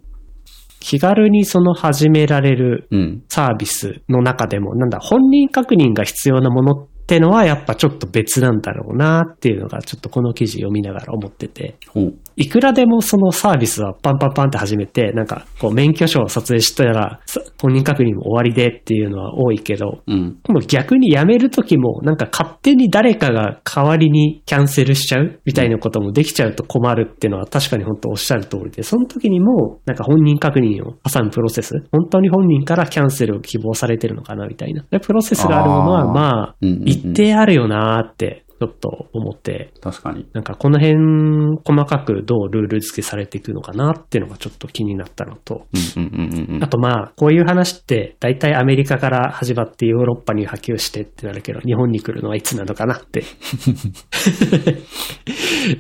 [0.78, 3.24] 気軽にその始められるうん。
[3.30, 11.76] サービスの中でも、なんだ、本人確認が必要なものってのはやっぱちょっと別なんだろうなっていうのがちょっとこの記事読みながら思ってて。
[12.40, 20.38] いくらでもそのサービスはパンパンパンって始めて、なんかこう免許証を撮影したらさ本人確認も終わりでっていうのは多いけど、うん。
[20.44, 34.84] 今度逆に辞めるときも、なんか勝手に誰かが代わりにキャンセルしちゃうみたいなこともできちゃうと困るっていうのは確かに本当おっしゃる通りで、その時にも、なんか本人確認を挟むプロセス、本当に本人からキャンセルを希望されてるのかなみたいな。
[34.90, 40.28] でプロセスがあるものは、まあ、一定あるよなーって、ちょっと思って、確かに。
[40.32, 40.96] なんかこの辺、
[41.64, 45.66] 細かくどうルール付けされていくのかなっていうのがちょっと気になったのと。
[46.60, 53.20] あとまあ、こういう話って、大体アメリカから始まってヨーロッパに波及してってなるけど、日本に来るのはいつなのかなって。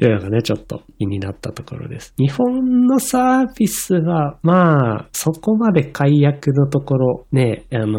[0.00, 2.14] いうのがね、ちょっと気になったところです。
[2.18, 7.98] 日本のサービスは、まあ、そこまで解約のところ、ね、あの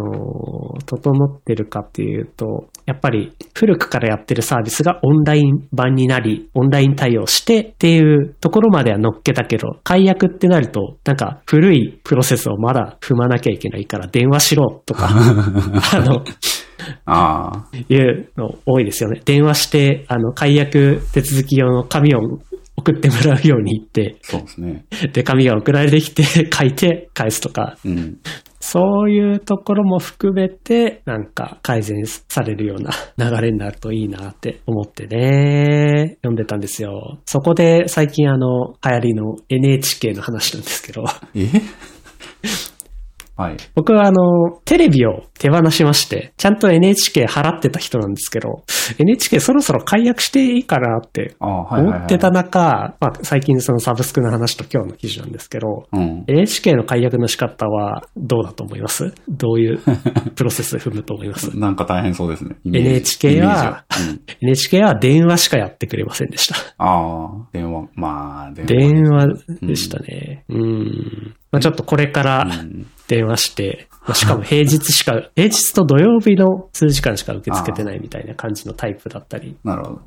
[0.78, 15.10] ー整ってるかっていうと、やっぱり古くからやってるサービスがオンライン版になり、オンライン対応してっていうところまでは乗っけたけど、解約ってなると、なんか古いプロセスをまだ踏まなきゃいけないから電話しろとか、
[15.94, 16.24] あの、
[17.06, 17.78] ああ。
[17.90, 19.22] いうの多いですよね。
[19.26, 22.20] 電話して、あの、解約手続き用の紙を
[22.78, 24.86] 送ってもらうように言って、そうですね。
[25.14, 28.18] で、紙が送られてきて書いて返すとか、うん。
[28.60, 37.20] そういうところも含めて、なんか改善されるような 流れになるといいなって思ってね、読んでたんですよ。
[37.26, 41.06] そこで最近あの、流行りの NHK の話なんですけど、
[41.36, 41.48] え？
[43.40, 43.58] はい。
[43.74, 48.64] 僕はあの、テレビを手放しまして、ちゃんと NHK 払ってた人なんですけど、
[48.98, 51.98] NHK そろそろ解約していいかなってああ、はいはい、はい。
[52.00, 56.26] 思ってた中、まあ最近そのサブスクの話と今日の記事なんですけど、うん。
[56.28, 59.14] NHK の解約の仕方はどうだと思います？
[59.30, 59.80] どういう
[60.36, 61.58] プロセス踏むと思います？
[61.58, 62.58] なんか大変そうですね。
[62.66, 66.56] NHK は うん、?NHK は電話しかやってくれませんでした。
[66.78, 68.68] ああ、電話、まあ、電話。
[68.68, 69.28] 電話
[69.62, 70.44] でしたね。
[70.50, 71.34] うん。
[71.54, 79.58] まあちょっとこれからうん電話して、まあしかも平日しか、 平日と土曜日の数時間しか受け付けてないみたいな感じのタイプだったり。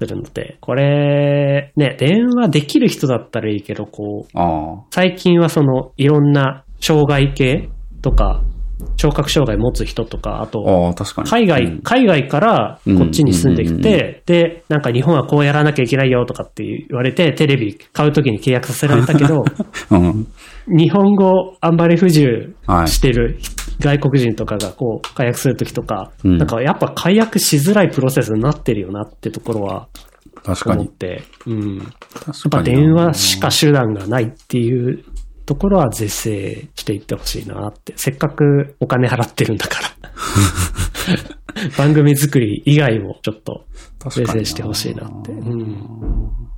[0.01, 7.69] するので、これ、ね、電話できる人だったらいいけど、こう、あ最近はその、いろんな障害系
[8.01, 8.41] とか、
[8.97, 10.95] 聴覚障害持つ人とか、ああ、と。
[11.25, 19.45] 海外、うん海外からこっちに住んできて、で、なんか日本はこうやらなきゃいけないよとかって言われて、テレビ買うときに契約させられたけど、
[19.91, 20.27] うん。
[20.69, 23.39] 日本語あんまり不自由はいしてる
[23.81, 29.89] 外国人とかがこう解約するときとか、うんなんかやっぱ解約しづらいプロセスになってるよなってところは
[30.45, 30.83] 確かに。
[30.83, 31.23] 思って。
[31.47, 31.77] うん。
[31.79, 31.87] やっ
[32.25, 32.63] 確ぱ。
[32.63, 35.05] 電話しか手段がないっていう
[35.47, 37.95] ところは是正していってほしいなって。
[37.97, 39.91] せっかくお金払ってるんだから。
[41.77, 43.67] 番組作り以外もちょっと
[44.11, 45.33] 是正してほしいなって。
[45.33, 45.77] うん。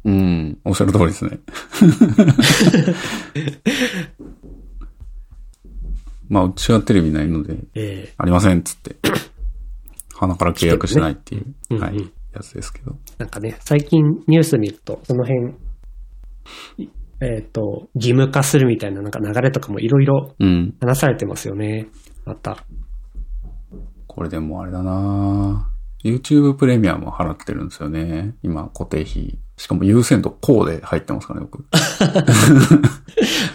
[0.05, 0.59] うん。
[0.64, 1.39] おっしゃる通りですね。
[6.28, 8.97] まあ、うちはテレビないので、ええありませんっつって、
[10.14, 12.97] 鼻から契約してないっていう、うんうんはい、やつですけど。
[13.18, 15.55] なんかね、最近ニュース見ると、その辺、
[16.78, 16.89] い
[17.21, 20.75] えっ、と、義務化するみたいななんか流れとかもいろいろうん。
[20.81, 21.89] 話されてますよね。
[22.25, 22.65] また。
[24.07, 25.69] これでもあれだな
[26.05, 28.35] YouTube プレミアム払ってるんですよね。
[28.43, 29.39] 今、固定費。
[29.57, 31.65] しかも優先度こうで入ってますからね、僕。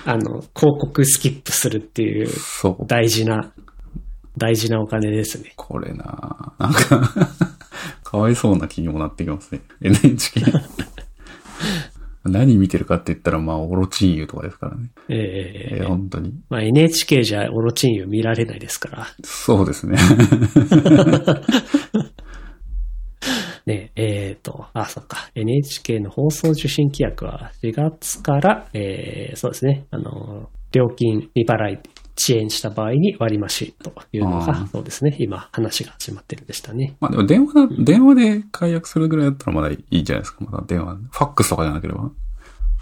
[0.05, 2.87] あの、広告スキップするっていうそう。
[2.87, 3.51] 大事な、
[4.37, 5.53] 大事なお金ですね。
[5.55, 7.09] これななんか、
[8.03, 9.61] かわいそうな気にもなってきますね。
[9.81, 10.41] NHK。
[12.25, 14.89] 何見てるかって言ったら、まあ、オロチンユとかですからね。
[15.07, 16.33] えええー本当に。
[16.49, 19.07] まあ NHK じゃオロチンユ見られないですから。
[19.23, 19.97] そうですね。
[23.65, 25.29] ね、えっ、と、あ、そっか。
[25.35, 29.85] NHK の放送受信規約は4月から、えー、そうですね。
[29.91, 31.79] あの、料金未払い
[32.19, 35.15] 遅延した場合に割増というのあがー、そうですね。
[35.19, 36.97] 今話が始まってるんでしたね。
[36.99, 40.43] まあでも電話だ、電話で解約するぐらいだったらまだいいじゃないですか。
[40.43, 40.95] まだ電話。
[40.95, 42.09] ファックスとかじゃなければ。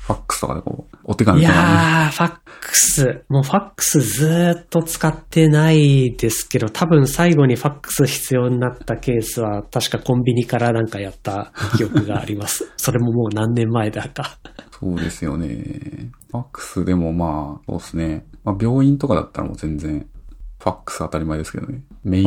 [0.07, 1.73] ファックスとかでこう、お手紙いとかに。
[1.73, 3.25] やー、ファックス。
[3.27, 12.71] もうファックスずーっと使ってないですけど、多分最後にファックス必要になったケースは、確かコンビニからなんかやった記憶があります。
[12.77, 14.37] それももう何年前だか。
[14.79, 15.47] そうですよね。
[16.31, 18.25] ファックスでもまあ、そうですね。
[18.47, 20.07] まあ病院とかだったらもう全然、
[20.59, 21.83] ファックス当たり前ですけどね。
[22.05, 22.23] メイン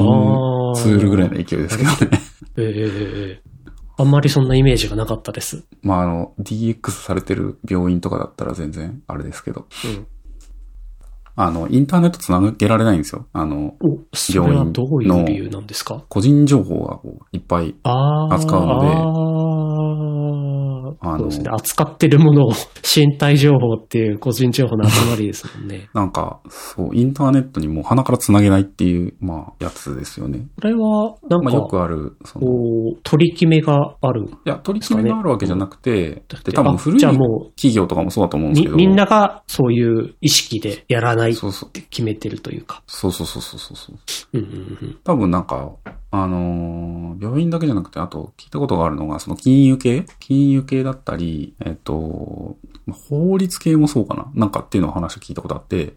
[0.76, 2.20] ツールぐらいの勢いですけどね。
[2.58, 3.50] ええ
[3.96, 5.64] あんまりそんなイメージがなかったです。
[5.82, 9.66] まああの、DX されてる病院とかだったら全然あれですけど。
[9.84, 10.06] うん。
[11.42, 13.26] あの、インターネットつなげられないんですよ。
[13.32, 16.04] あの、お、それはどういう理由なんですか？
[16.08, 18.34] 個人情報がこういっぱいああ。
[18.34, 18.90] 扱うのであ
[19.46, 19.90] あ。
[21.02, 21.50] あのそうですね。
[21.50, 22.52] 扱ってるものを
[22.84, 25.88] 身体情報っていう個人情報の集まりですもんね。
[25.94, 30.46] なんか、そう、インターネットにもう鼻から繋げないっていう、まあ、やつですよね。
[30.60, 32.46] これは、なんまあ、か、よくある、その、
[33.02, 34.28] 取り決めがある。
[34.44, 38.76] や、取り決めがあるわけじゃなくて、で、多分あ古い企業とかもそうだと思うんですみけど。
[38.76, 41.70] みんながそういう意識でやらないっそうそう。
[41.70, 42.82] て決めてるというか。
[42.86, 43.96] そうそうそうそうそう。
[44.32, 44.98] うんうんうん。
[45.04, 45.72] 多分なんか、
[46.10, 50.06] あのー病院だけじゃなくて、あと聞いたことがあるのが、その金融系？
[50.20, 52.56] 金融系だったり、えっと、
[52.86, 54.30] まあ法律系もそうかな？
[54.34, 55.94] なんかっていうのを話を聞いたことあって、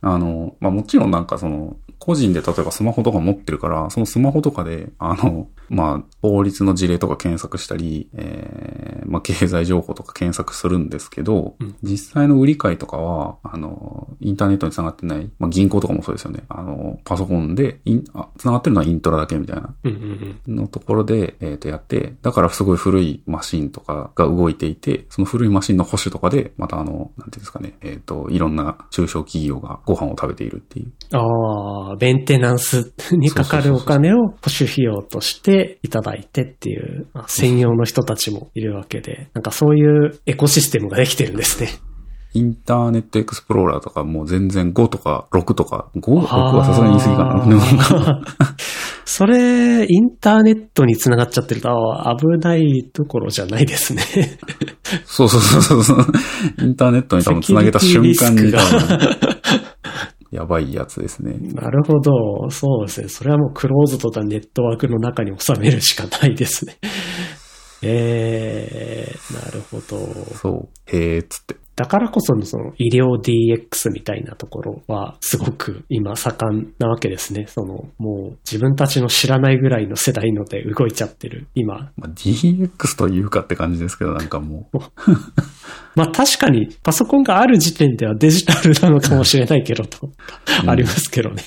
[0.00, 16.42] あの、まあもちろんなんかその、個人で例えばスマホとか持ってるから、そのスマホとかで、あの、まあ、法律の事例とか検索したり、えー、まあ、経済情報とか検索するんですけど、うん実際の売り買いとかは、あの、インターネットに繋がってない、まあ、銀行とかもそうですよね。
[16.48, 19.74] あの、パソコンで、インあ繋がってるのはイントラだけみたいな。
[20.48, 30.92] のところで、えっ、と、やって、だからすごい古いマシンとかが動いていて、その古いマシンの保守とかで、またあの、なんていうんですかね、えっ、と、いろんな中小企業がご飯を食べているっていう。
[31.12, 41.70] ああ、メンテナンスにかかるお金を保守費用としていただいてっていう、まあ専用の人たちもいるわけで、なんかそういうエコシステムができてるんですね。
[42.36, 48.22] インターネットエクスプローラーとかもう全然5とか6とか、5、6はさすがに言い過ぎかな。
[49.06, 51.70] それ、インターネットにつながっちゃってると
[52.18, 54.02] 危ないところじゃないですね。
[55.06, 56.06] そうそうそうそう。
[56.60, 58.98] インターネットに多分繋げた瞬間に多分、
[60.30, 61.34] やばいやつですね。
[61.54, 62.50] なるほど。
[62.50, 63.08] そうですね。
[63.08, 66.78] それはもうクローズドなネットワークの中に収めるしかないですね。
[67.82, 69.98] えー、なるほど。
[70.34, 70.68] そう。
[70.86, 71.65] へーっつって。
[71.76, 77.46] だからこそのその医療 DX みたいなところはすごく今盛んなわけですね。
[77.46, 81.92] そのもう自分たちの知らないぐらいの世代ので動いちゃってる今。
[81.96, 84.78] まあ、DX というかって感じですけど、なんかもう、
[85.94, 91.42] まあ確かにパソコンがある時点ではデジタルなのかもしれないけどと、うんありますけどね。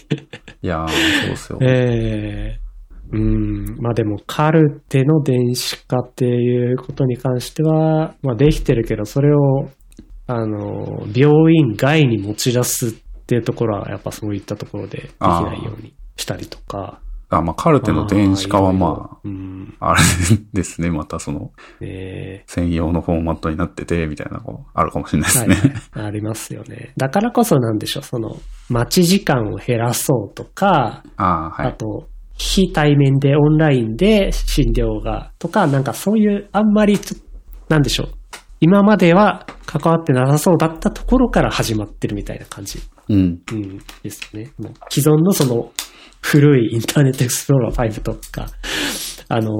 [0.61, 1.59] いやー、そうですよ。
[1.65, 2.69] ええ
[3.11, 3.77] うん。
[3.79, 9.69] まあでもカルテの電子化っていうことに関しては、まあできてるけど、それを、
[10.31, 12.91] あの、病院外に持ち出すっ
[13.25, 17.01] ていうところは、やっぱそういったところでできないようにしたりとか。
[17.29, 19.75] あ、まあ、カルテの電子化はまあうん。
[19.79, 20.01] あ、あれ
[20.53, 20.91] ですね。
[20.91, 25.55] またその、ね専用のフォーマットになってて、みたいなのあるかもしれないですはいね。
[25.93, 26.05] はい。
[26.05, 26.93] ありますよね。
[26.95, 28.37] だからこそなんでしょう、その、
[28.69, 31.67] 待ち時間を減らそうとか、ああ、はい。
[31.69, 32.07] あと、
[32.37, 36.99] 非対面でオンラインで診療が、とか、なんかそういう、あんまり
[37.67, 38.09] なんでしょう。
[38.61, 42.79] 今までは関わってなさそうだったところから始まってるみたいな感じ。
[43.07, 43.39] うん。
[43.51, 44.51] うん、ですね。
[44.57, 45.71] もう既存のその
[46.21, 48.47] 古いインターネットエクスプローラー5とか、
[49.29, 49.51] あの、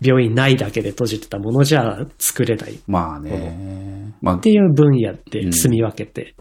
[0.00, 4.14] 病院内だけで閉じてたものじゃ作れないっまあね。
[4.20, 6.34] まあて、いう分野で住み分けて、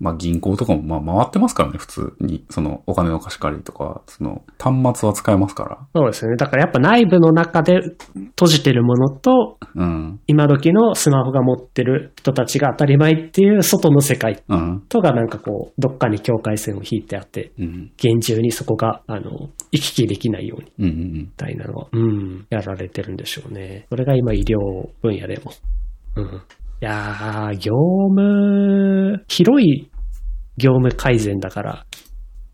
[0.00, 2.44] まあ銀行とかもまあ回ってますからね、普通に。
[2.48, 5.78] そのお金の貸し借りとか、その端末は使えますから。
[5.94, 6.36] そうですね。
[6.36, 7.80] だからやっぱ内部の中で
[8.30, 10.20] 閉じてるものと、うん。
[10.26, 14.80] 今時のスマホが持ってる人たちが当たり前っていう外の世界うん。
[14.88, 17.92] とがなんかこう、どっかに境界線を引いてあって、うん。
[17.98, 23.86] 厳重にそこが、あの、行き来できないようにみたいなのは、うん、やられてるんでしょうね。
[23.90, 25.52] それが今医療分野でも。
[26.16, 26.42] うん。
[26.82, 27.74] いやー、業
[28.08, 29.90] 務、広い
[30.56, 31.86] 業務改善だから、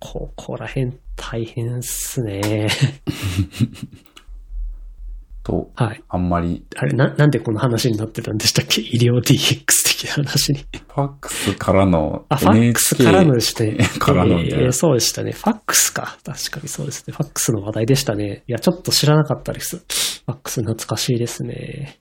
[0.01, 2.67] ここら辺大変っすね。
[5.45, 6.03] と、はい。
[6.09, 8.81] あんまり、あれ、な、なんでこの話になってたんでしたっけ？
[8.83, 10.59] 医療 DX 的な話に。
[10.59, 13.77] ファックスからのあ、ファックスからのですね。
[14.01, 15.31] からのえーそうでしたね。
[15.31, 16.19] ファックスか。
[16.25, 17.15] 確かにそうですね。
[17.17, 18.43] ファックスの話題でしたね。
[18.49, 19.85] いや、ちょっと知らなかったです。
[20.27, 21.99] ファックス懐かしいですね。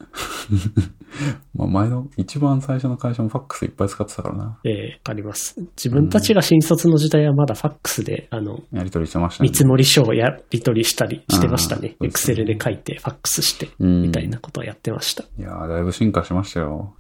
[1.53, 4.57] まあ前の、一番最初の会社もファックスいっぱい使ってたからな。
[4.63, 5.55] ええわかります。
[5.77, 9.49] 自分たちが新卒の時代はまだファックスで、あの、やり取りしてましたね。
[9.49, 11.95] 見積書をやり取りしたりしてましたね。
[11.99, 15.23] うんエクセルで書いて、ファックスして、うんみたいなことをやってました。
[15.37, 16.95] いやーだいぶ進化しましたよ。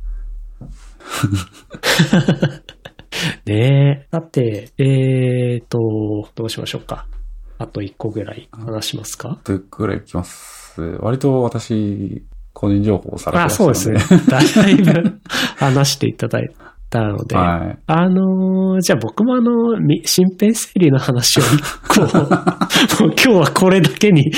[3.47, 4.07] ねえ。
[4.11, 5.79] だって、えーと、
[6.35, 7.07] どうしましょうか。
[7.57, 10.64] あと一個ぐらい話しますかというくらいきます。
[10.81, 12.23] 割と私、
[12.53, 14.13] 個人情報をさらあ、け出そうしたです。
[14.13, 14.21] ね。
[14.29, 15.19] だいぶ
[15.57, 16.49] 話していただい
[16.89, 17.77] たので、はい。
[17.87, 24.31] あのーじゃあ僕もあの、み身辺整理の話を一個、 もう今日はこれだけに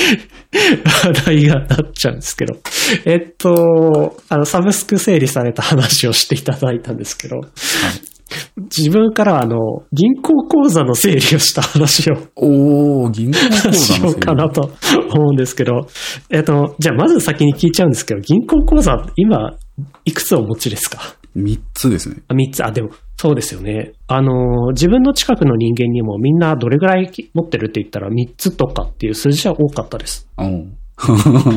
[1.04, 2.56] 話題がなっちゃうんですけど、
[3.06, 7.42] えっと、あの、サブスク整理された話をしていただいたんですけど、
[8.58, 9.58] 自分からはあの、
[9.94, 14.72] 銀行口座の整理をした話をおー、銀行口座しようかなと
[15.14, 15.88] 思うんですけど、
[16.32, 19.56] えっと、じゃあまず先に聞いちゃうんですけど、銀行口座今、
[20.06, 21.00] いくつお持ちですか
[21.36, 22.18] ？3つですね。
[22.28, 23.94] あ三つ、あ、でも、そうですよね。
[24.08, 30.28] あのー、自分の近くの人間にもみんなどれぐらい持ってるって言ったら三つとかっていう数字は多かったです。
[30.38, 30.74] うん。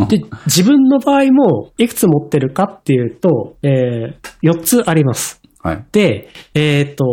[0.08, 5.39] で、自分の場合もいくつ持ってるかっていうと、えー、四つあります。
[5.62, 5.84] はい。
[5.92, 7.04] で、えっ、と、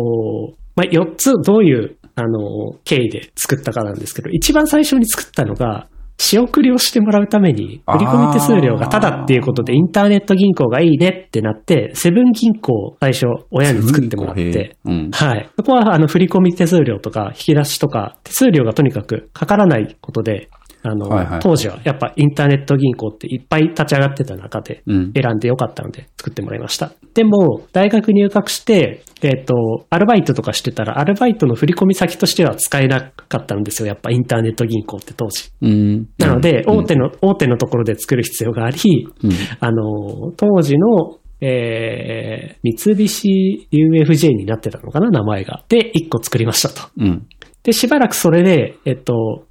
[0.76, 5.88] まあ、4つどういう、あの、経緯で作ったかなんですけど、一番最初に作ったのが、
[6.20, 15.10] 仕送りをしてもらうために、振込手数料がタダっていうことで、インターネット銀行がいいねってなって、セブン銀行を最初親に作ってもらって、うん。
[15.12, 15.48] はい。
[15.56, 20.50] そこは、あの、振込手数料とか、引き出しとか、手数料がとにかくかからないことで、
[20.82, 25.12] あの、はいはい当時はやっぱインターネット銀行っていっぱい立ち上がってた中で、うん。
[25.12, 26.92] 選んでよかったので作ってもらいました。
[27.14, 33.88] でも、大学入学して、えっ、と、アルバイトとかしてたら、アルバイトの振込先としては使えなかったんですよ。
[33.88, 35.50] やっぱインターネット銀行って当時。
[35.62, 36.08] うん。
[36.18, 39.30] なので、うん大手の、大手のところで作る必要があり、うん。
[39.60, 45.64] あの、当時の、えー、三菱 UFJ になってたのかな、名前が。
[45.68, 46.88] で、1個作りましたと。
[46.98, 47.26] うん。
[47.62, 49.44] で、しばらくそれで、えっと、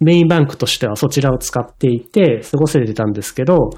[0.00, 3.70] メインバンクとしてはそちらを使っていて過ごせてたんですけど、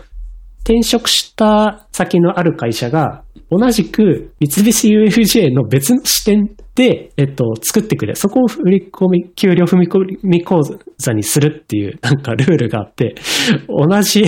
[0.67, 8.17] 転職した先のある会社が、同じく三菱 UFJ の別の視点で、えっと、作ってくれ。
[8.17, 13.15] そこを振り込み、給料踏み込み口座にするっていう、なんかルールがあって、
[13.69, 14.25] 同じ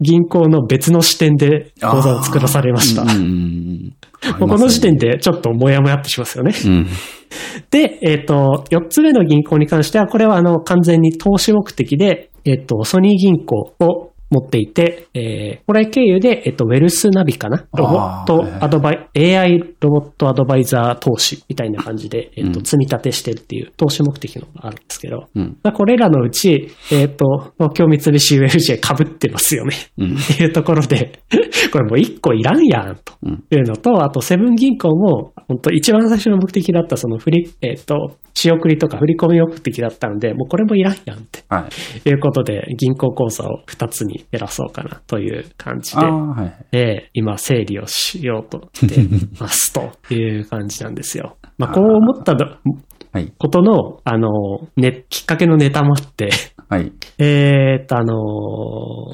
[0.00, 3.02] 銀行の別の視点で口座を作らされました。
[3.02, 3.92] うん。
[4.38, 6.52] この時点でちょっともやもやってしますよね。
[6.64, 6.86] うん。
[7.70, 17.64] で、えっ、と、4つ目の銀行に関しては、これはあの、完全に投資目的で、えっ、と、ソニー銀行を持っていて、えーこれ経由で、えっ、と、ウェルスナビかな？
[17.76, 25.58] ロボットアドバイ、AI ロボットアドバイザー投資みたいな感じで、えっ、と、うん積み立てしてるっていう投資目的のがあるんですけど、うん。
[25.62, 29.74] まあ、これらのうち、えっ、と、東京三菱 UFJ 被ってますよね。
[29.98, 30.16] うん。
[30.16, 31.20] っていうところで、
[31.72, 33.44] これもう1個いらんやん、とうん。
[33.50, 41.68] いうのと、あと、セブン銀行も、本当一番最初の目的だった、その振り、えっ、と、仕送りとか振り込み目的だったので、もうこれもいらんやんっては
[42.04, 42.08] い。
[42.08, 46.66] いうことで、銀行口座を2つに減らそうかなという感じではい。
[46.72, 49.02] えー今整理をしようとして
[49.38, 51.36] ますという感じなんですよ。
[51.58, 52.34] まあ、こう思った。
[53.38, 54.28] ことの、あの、
[54.76, 56.30] ね、きっかけのネタもあって、
[56.68, 56.92] はい。
[57.18, 58.14] えーっと、あの、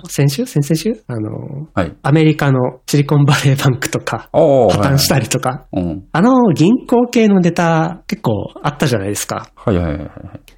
[0.09, 0.45] 先週？
[0.45, 1.03] 先々週？
[1.07, 1.97] あの、はい。
[2.03, 4.29] アメリカのシリコンバレーバンクとか。
[4.33, 5.23] 破綻したり。
[5.23, 6.05] りとか、うん。
[6.13, 9.49] あの銀行系のネタ結構あったじゃないですか。
[9.57, 10.09] はいはいはいはい。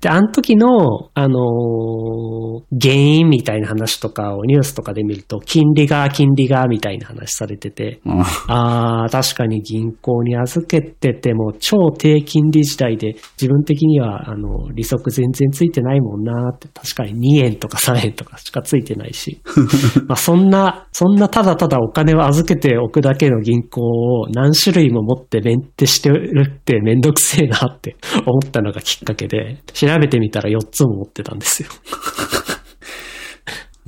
[0.01, 2.49] で、あの時の、あのー
[2.81, 8.21] 原因みたいな話とかをニュースとかで見ると、金利が、金利が、みたいな話されてて、うん。
[8.21, 19.41] ああ、確かに銀行に預けてても超低金利時代で自分的にはあの利息全然ついてないもんなって確かに2円とか3円とかしかついてないし。
[20.09, 31.69] まあそんな、そんなただただお金を預けておくだけの銀行を何種類も持ってメンテしてるってめんどくせえなって思ったのがきっかけで、調べてみたら4つも持ってたんですよ。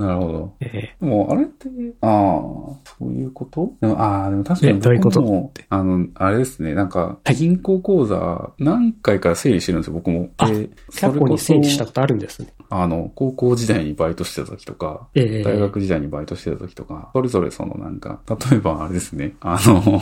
[0.01, 0.53] なるほど。
[0.59, 0.95] ええ。
[0.99, 1.69] でも、あれって、
[2.01, 3.71] ああ、そういうこと？
[3.81, 5.21] でもああ、でも確かにえどういうこと？
[5.21, 7.35] 僕もあの、あれですね、なんか、はい。
[7.35, 10.29] 銀行口座、何回か整理してるんですよ、僕も。
[10.37, 12.53] あで過去に整理したことあるんですね。
[12.69, 15.43] あの、高校時代にバイトしてた時とか、ええ。
[15.43, 20.01] 大学時代にバイトしてた時とか、それぞれそのなんか、例えばあれですね、あの、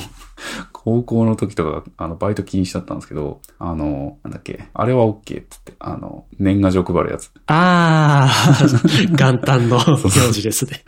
[0.82, 7.32] 高校の時とか、あの、バイト禁止だったんですけど、あの、なんだっけ、あれは OK っつって、あの、年賀状配るやつ。
[7.48, 8.66] ああ、
[9.12, 10.86] 元旦の行事ですね。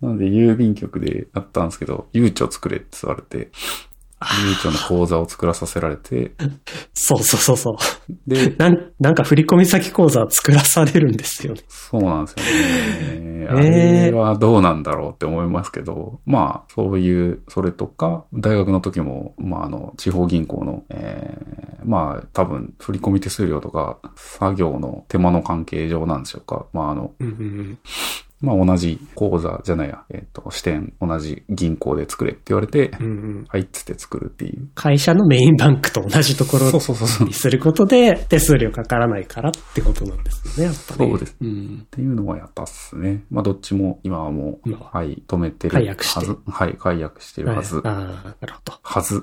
[0.00, 3.50] なので、郵便局でやったんですけど、ゆうちょ作れって言われて、
[4.44, 6.32] ゆうちょの口座を作らさせられて、
[6.94, 7.76] そうそうそうそう。
[8.26, 11.60] で、なんなんか振込先口座作らされるんですよね。
[11.68, 13.46] そうなんですよね。
[13.48, 26.66] あれはどうなんだろうって思いますけど、まあ、そういう、それとか、大学の時も、まあ、あの、地方銀行の、えー、まあ、多分、振込手数料とか、作業の手間の関係上なんでしょうか。
[26.72, 27.78] まあ、あの、うんうんうん
[28.42, 34.68] まあ、同じ口座じゃないや、えっ、と、支店、同じ銀行で作れって言われて、うんうんはいっつって作るっていう。
[34.74, 37.32] 会社のメインバンクと同じところに。
[37.32, 41.10] することで手数料かからないからってことなんですよね、やっぱり。
[41.10, 41.80] そうですうん。
[41.84, 43.24] っていうのはやったっすね。
[43.30, 46.38] まあ、どっちも今はもう、今ははい、止めてる解約してはず。
[46.46, 47.76] はい、解約してるはず。
[47.76, 47.94] はいああ、
[48.40, 48.72] なるほど。
[48.82, 49.22] はず。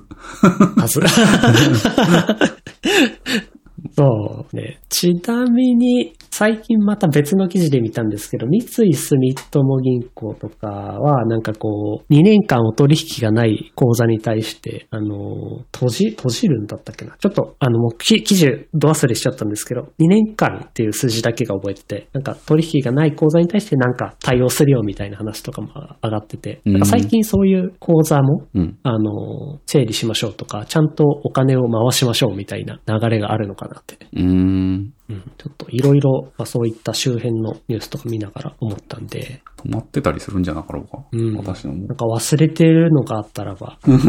[0.78, 1.02] はず。
[4.00, 4.80] そうね。
[4.88, 17.18] ちなみに、最近また別の記事で見たんですけど、三井住友銀行とかは、なんかこう、2年間お取引がない口座に対して、あの、閉じ、閉じるんだったっけな。
[17.20, 28.78] ちょっと、あの、もうき記事、ど忘れしちゃったんですけど、2年間っていう数字だけが覚えてて、なんか取引がない口座に対してなんか対応するよみたいな話とかも上がってて、なんか最近そういう口座も、うん。
[28.84, 33.82] あの、整理しましょうとか、ちゃんとお金を回しましょうみたいな流れがあるのかな。
[34.14, 34.94] うーん。
[35.10, 41.04] うん、ちょっといろいろ、まあ、そういった周辺のニュースとか見ながら思ったんで、止まってたりするんじゃなかろうか。
[41.12, 44.00] うん私のもなんか忘れてるのがあったらば、 ちょっ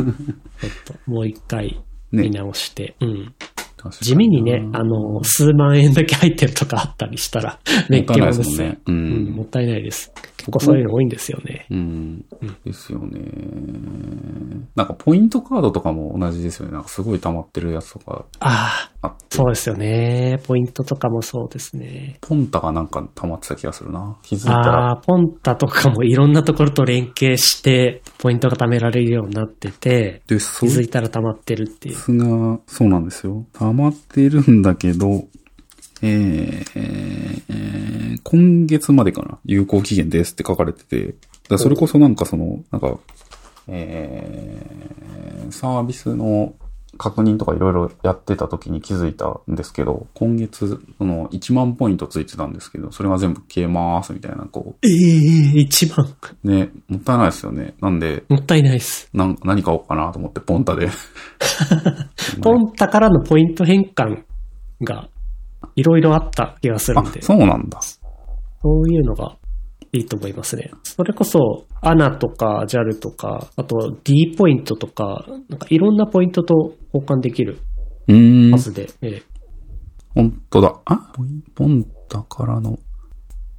[0.84, 1.80] ともう一回
[2.12, 3.34] ね見直して、うん。
[4.02, 7.58] 地味にね、あの、数万円だけ入ってるとかあったりしたら、
[7.88, 8.78] 熱狂もったいないですんね。
[8.86, 9.32] ううん、ん。
[9.36, 10.12] もったいないです。
[10.40, 11.66] 結構そういうの多いんですよね。
[11.70, 12.24] うん。
[12.64, 13.20] ですよね。
[14.74, 16.72] なんかポイントカードとかも同じですよね。
[16.72, 19.14] なんかすごい溜まってるやつとかああ、あ。
[19.28, 20.40] そうですよね。
[20.46, 22.16] ポイントとかもそうですね。
[22.22, 24.16] ポンタがなんか溜まってた気がするな。
[24.22, 24.90] 気づいたあら。
[24.92, 31.96] あ、ポンタとかもいろんなところと連携して、ポイントが貯められるようになってて、で、気づいたら溜まってるっていう。
[31.96, 33.44] そうなんですよ。
[33.52, 35.24] 溜まってるんだけど、
[36.02, 39.38] えーえー今月までかな？
[39.44, 41.14] 有効期限ですって書かれてて、
[41.48, 42.98] だそれこそなんかその、なんか、
[43.66, 46.54] えーサービスの
[46.96, 56.14] 確認とかいろいろやってた時に気づいたんですけど、今月、その1万ポイントついてたんですけど、それが全部消えますみたいな、こええ一番。
[56.44, 57.74] う、ね、もったいないですよね。
[57.80, 59.08] なんで、もったいないです。
[59.12, 60.88] なん何買おうかなと思って、ポンタで。
[62.42, 64.22] ポンタからのポイント変換
[64.82, 65.08] が
[65.80, 67.80] いろいろあった気がするあんで、、そうなんだ。
[67.80, 67.98] そ
[68.64, 69.36] ういうのが
[69.92, 70.70] いいと思いますね。
[70.82, 77.58] それこそ、アナとか JAL とか、あと D ポイントとか、なんかいろんなポイントと交換できる
[78.06, 78.58] は。
[78.58, 79.22] ずで、ええ
[80.14, 80.74] 本当だ。
[80.84, 81.12] あ
[81.54, 82.78] ポンタからの。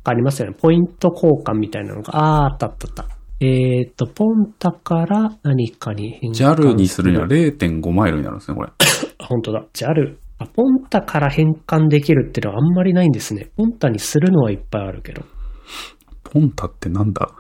[0.03, 0.55] ありますよね。
[0.59, 3.17] ポイント交換みたいなのが、あーあったあったあった。
[3.39, 8.69] えっ、と、ポンタから何かに変換 JAL にするには0.5マイルになるんですね、これ。
[8.69, 9.65] あ 本当だ。
[9.74, 10.17] JAL。
[10.43, 13.49] あ、ポンタから変換できるっていうのはあんまりないんですね。
[13.57, 15.23] ポンタにするのはいっぱいあるけど。
[16.23, 17.29] ポンタってなんだ？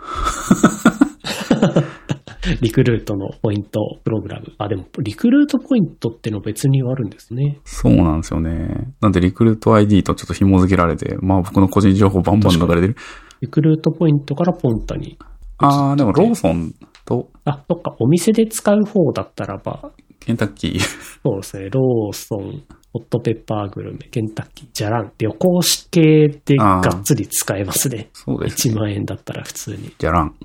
[2.61, 4.47] リクルートのポイントプログラム。
[4.57, 7.59] あ、でも、リクルートポイントっての別にあるんですね。
[7.63, 8.93] そうなんですよね。
[8.99, 12.95] なんでリクルート ID とちょっと紐付けられて、まあ僕の個人情報バンバン流れてる。
[13.41, 15.17] リクルートポイントからポンタに。
[15.59, 16.73] あー、でもローソン
[17.05, 20.79] とあ、そっか、お店で使う方だったらば、ケンタッキー。
[21.23, 22.63] そうですね、ローソン、
[22.93, 25.11] ホットペッパーグルメ、ケンタッキー、じゃらん。
[25.17, 28.09] 旅行し系でがっつり使えますね。
[28.13, 28.73] そうですね。
[28.75, 29.93] 1万円だったら普通に。
[29.97, 30.35] じゃらん。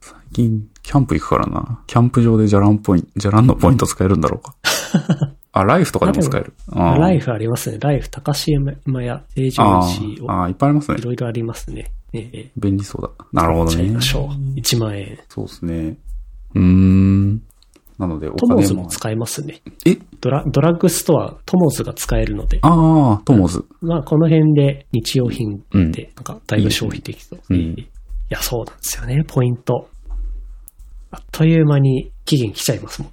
[0.00, 1.82] 最近、キャンプ行くからな。
[1.86, 4.54] キャンプ場でじゃらんポイント、じゃらんのポイント使えるんだろうか。
[5.54, 6.54] あ、ライフとかでも使える。
[6.74, 7.78] ライフありますね。
[7.80, 8.72] ライフ、高島
[9.02, 11.02] 屋、成城あ石あー、いっぱいありますねい。
[11.02, 11.92] ろいろありますね。
[12.14, 13.26] ええ、便利そうだ。
[13.32, 14.00] なるほどねちゃいま。
[14.00, 14.58] しょう。
[14.58, 15.18] 1万円。
[15.28, 15.96] そうですね。
[16.54, 17.42] うーん。
[17.98, 18.62] なので、おトモ。
[18.62, 19.60] ズも使えますね。
[19.84, 19.98] え？
[20.20, 23.64] ドラドラッグストア、トモズが使えるので、ああ、トモズ。
[23.80, 27.40] まあこの辺で日用品うんで、なんかだいぶ消費できそう。
[27.50, 29.88] うんいや、そうなんですよね、ポイント。
[31.10, 33.12] あっという間に期限来ちゃいますもん。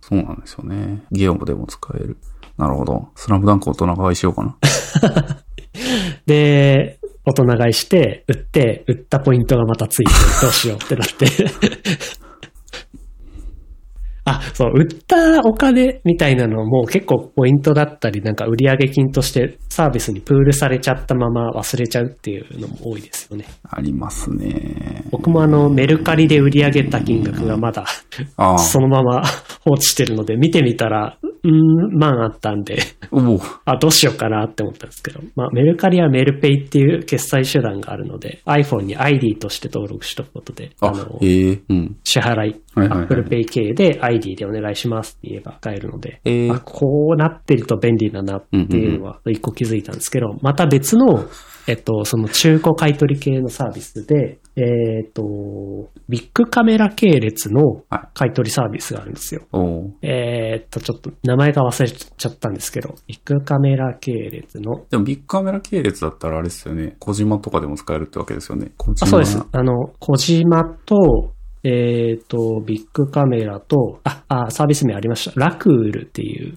[0.00, 1.02] そうなんですよね。
[1.12, 2.16] ゲオムでも使える。
[2.58, 3.08] なるほど。
[3.14, 4.56] スラムダンク大人買いしようかな。
[6.26, 10.12] で、大人買いして、売って、売ったポイントがまたついて、
[10.42, 11.26] どうしようってなって。
[14.26, 23.46] あ、そう、売ったお金みたいなのも結構ポイントだったり、なんか売上金としてサービスにプールされちゃったまま忘れちゃうっていうのも多いですよね。
[23.70, 25.04] ありますね。
[25.12, 27.84] 僕もあの、メルカリで売り上げた金額がまだ。
[28.58, 29.22] そのまま
[29.64, 32.78] 放置してるので、見てみたら、うーん、万あったんで。
[33.64, 41.96] あ、どうしようかなって思ったんですけど、まあ、メルカリはメルペイっていう決済手段があるので、iPhone に ID として登録しとくことで、ああの、、ええうん。
[42.02, 51.24] 支払い Apple Pay 系で ID でお願いしますって言えば使えるので、ええあこうなってると便利だなっていうのは一個気づいたんですけど、また別の、
[51.66, 55.22] えっと、その中古買取系のサービスで、えっと、
[56.08, 59.42] ビッグカメラ系列のはい買取サービスがあるんですよ。
[60.02, 66.96] えっと、ちょっと名前が忘れちゃったんですけど、ビッグカメラ系列のでもビッグカメラ系列だったらあれですよね。
[66.98, 68.72] 小島とかでも使えるってわけですよね。
[69.02, 69.38] あそうです。
[69.52, 71.32] あの、小島と、
[71.68, 75.40] えっ、と、ビッグカメラと、あ、あ、サービス名ありました。
[75.40, 76.56] ラクールっていう。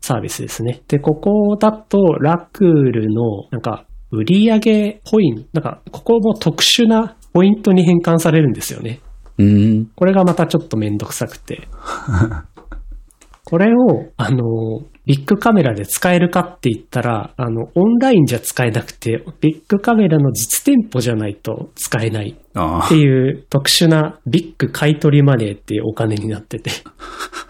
[0.00, 0.82] サービスですね。
[0.88, 8.98] で、ここだと、ラクールの、なんか、売上ポイント、なんか、ここも特殊なポイントに変換されるんですよね。
[9.38, 9.86] うーん。
[9.94, 11.68] これがまたちょっとめんどくさくて。
[13.48, 26.70] これを、あの、ビッグカメラで使えるかって言ったら、あの、オンラインじゃ使えなくて、ビッグカメラの実店舗じゃないと使えないあっていう特殊なビッグ買取マネーっていうお金になってて。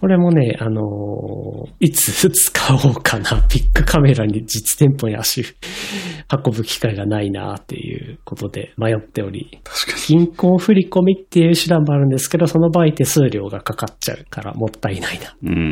[0.00, 3.30] これもね、あのーいつ使おうかな。
[3.52, 5.42] ビッグカメラに実店舗に足
[6.44, 9.58] 運ぶ機会がないなっていうことで迷っており。
[10.06, 15.34] 銀行振り込みっていう手段もあるんですけど、その場合手数料がかかっちゃうからもったいないな。
[15.42, 15.52] に。
[15.52, 15.70] うんうんう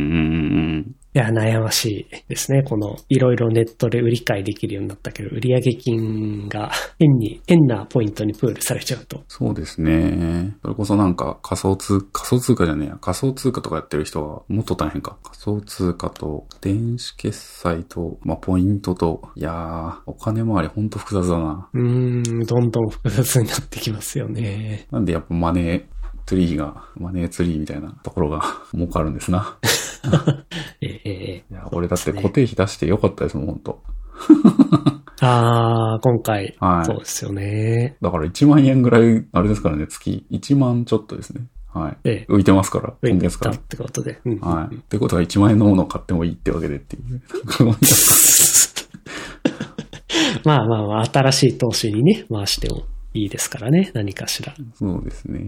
[0.79, 0.95] ん。
[1.17, 2.63] いや、悩ましいですね。
[2.63, 9.23] この、いろいろネットで売り買いできるようになったけど、売上金が 変に、変なポイントにプールされちゃうと。
[9.27, 10.59] そうですね。
[10.61, 12.99] それこそなんか仮想通、仮想通貨じゃねえや。
[13.01, 15.17] 仮想通貨とかやってる人はもっと大変か。
[15.23, 21.71] 仮想通貨と電子決済と、まあ、ポイントと、いやー、お金回りほんと複雑だな。
[21.73, 24.87] うーん、どんどん複雑になってきますよね。
[24.91, 25.83] なんでやっぱマネー
[26.27, 28.43] ツリーが、マネーツリーみたいなところが
[28.75, 29.57] 儲かるんですな。
[30.81, 33.83] ええ俺だって固定費出してよかったですもん、ほんと。
[35.21, 37.97] あー、今回、はいそうですよね。
[38.01, 41.47] だから1万円ぐらい、あれですからね、月1万ちょっとですね。
[41.73, 41.97] はい。
[42.05, 43.79] ええ浮いてますから、上今月からに行ったっ。
[43.79, 44.21] てことで。
[44.25, 44.75] うんはい。
[44.75, 47.21] ってことは1万円のものを買ってもいいってわけでっていう。
[50.45, 52.85] まあまあまあ、新しい投資にね、回しても
[53.15, 53.91] いいですからね。
[53.95, 54.55] 何かしら。
[54.75, 55.41] そうですね。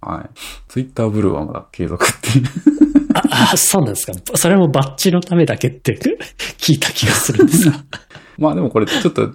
[0.00, 0.30] はい。
[0.68, 2.83] ツイッターブルーはまだ継続っていう。
[3.30, 4.12] あ、あ、そうなんですか。
[4.36, 5.98] それもバッジのためだけって
[6.58, 7.76] 聞いた気がするんですが。
[8.38, 9.30] まあでもこれちょっと、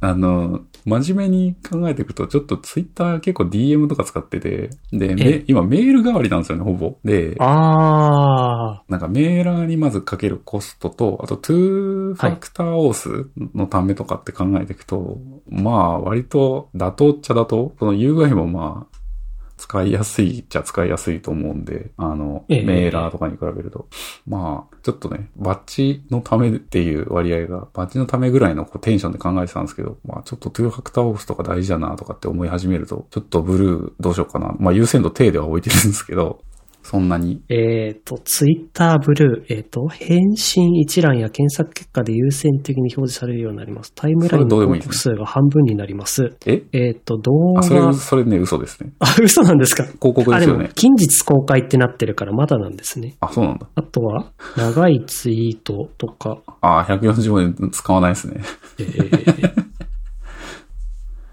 [0.00, 6.96] あの、真面目に考えていくと、ちょっとツイッター結構 DM とか使ってて、で、今メール代わりなんですよね、ほぼ。
[7.04, 15.18] で、あなんかメーラーにまずかけるコストと、あと2ファクターオースのためとかって考えていくと、
[15.50, 18.97] まあ割と妥当っちゃ妥当この UI もまあ、
[19.58, 23.88] 使いやすいっちゃ使いやすいと思うんで、あの、ええメーラーとかに比べると。
[24.26, 34.54] まあ、ちょっとね、バッチのためっていう割合が、バッチのためぐらいのこうテンションで考えてたんですけど、まあちょっと2ファクターオースとか大事だなとかって思い始めると、ちょっとブルーどうしようかな。
[34.58, 36.40] まあ優先度低では置いてるんですけど、
[36.90, 37.42] そんなに？
[37.50, 37.54] ー。
[37.54, 43.92] えっ、と、ツイッターブルー、えっ、と、返信一覧や検索結果で優先的に表示されるようになります。
[43.94, 46.34] タイムラインの広告数が半分になります。
[46.46, 46.62] え？
[46.72, 48.92] えっ、と、動あ、それ、画、それね、嘘ですね。
[49.00, 49.84] あ、嘘なんですか？
[49.84, 50.70] 広告あ、でよね。
[50.74, 53.16] 近日公開ってなってるからまだなんですね。
[53.20, 53.68] あ、そうなんだ。
[53.74, 58.40] あとは、長いツイートとか、あ、140文字使わないですね。
[58.78, 59.57] えー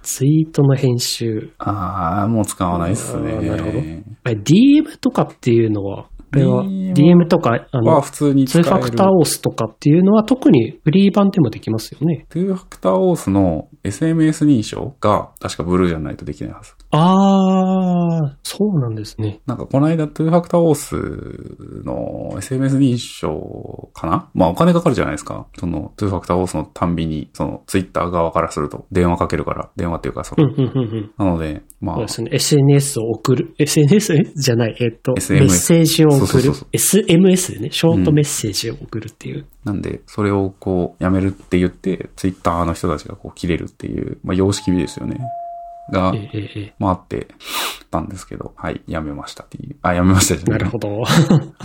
[0.06, 1.49] ツイートの編集。
[1.58, 3.39] ああ、もう使わないっすね。
[3.41, 8.69] なるほどえ DM とかっていうのはこれは DM とか、あはの、普通に使2える。
[8.69, 12.25] ファクターオースとかっていうのは特にフリー版でもできますよね。
[12.29, 16.73] 2ファクターオースの SMS 認証が確かブルーじゃないとできないはず。
[16.91, 19.41] あー、そうなんですね。
[19.45, 20.95] なんかこの間2ファクターオース
[21.83, 24.29] の SMS 認証かな？
[24.33, 25.47] まあお金かかるじゃないですか。
[25.57, 31.11] その2ファクターオースのたんびに、その Twitter 側からすると電話かけるから、電話っていうかその、うん、うん、うん、うん。
[31.17, 32.29] なので、まあそうで、すね。
[32.33, 33.53] SNS を送る。
[33.59, 34.33] SNS?
[34.36, 34.75] じゃない。
[34.79, 37.03] えっと、メッセージを送るそうそうそうそう。
[37.03, 37.71] SMS でね。
[37.71, 39.45] ショートメッセージを送るっていう。
[39.63, 45.20] なんで、それをこう、やめるって言って、Twitter の人たちがこう切れるっていう、まあ様式美ですよね。
[45.91, 47.28] がえ、えええまああって
[47.95, 49.75] たんですけど、はい、やめましたっていう。
[49.82, 50.58] あ、やめましたじゃな。
[50.58, 51.01] るほど。
[51.01, 51.05] は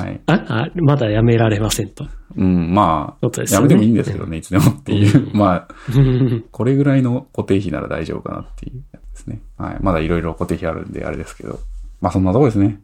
[0.06, 0.20] い。
[0.26, 2.06] ああ、まだやめられませんと。
[2.36, 5.30] うん、まあ、ねやめてもいいんですけどね、いつでもっていう。
[5.35, 9.40] まあ、う んこれぐらいの固定費なら大丈夫かなっていうやつですね。
[9.56, 9.78] はい。
[9.80, 11.59] まだいろいろ固定費あるんであれですけど。
[12.01, 12.80] まあそんなとこですね。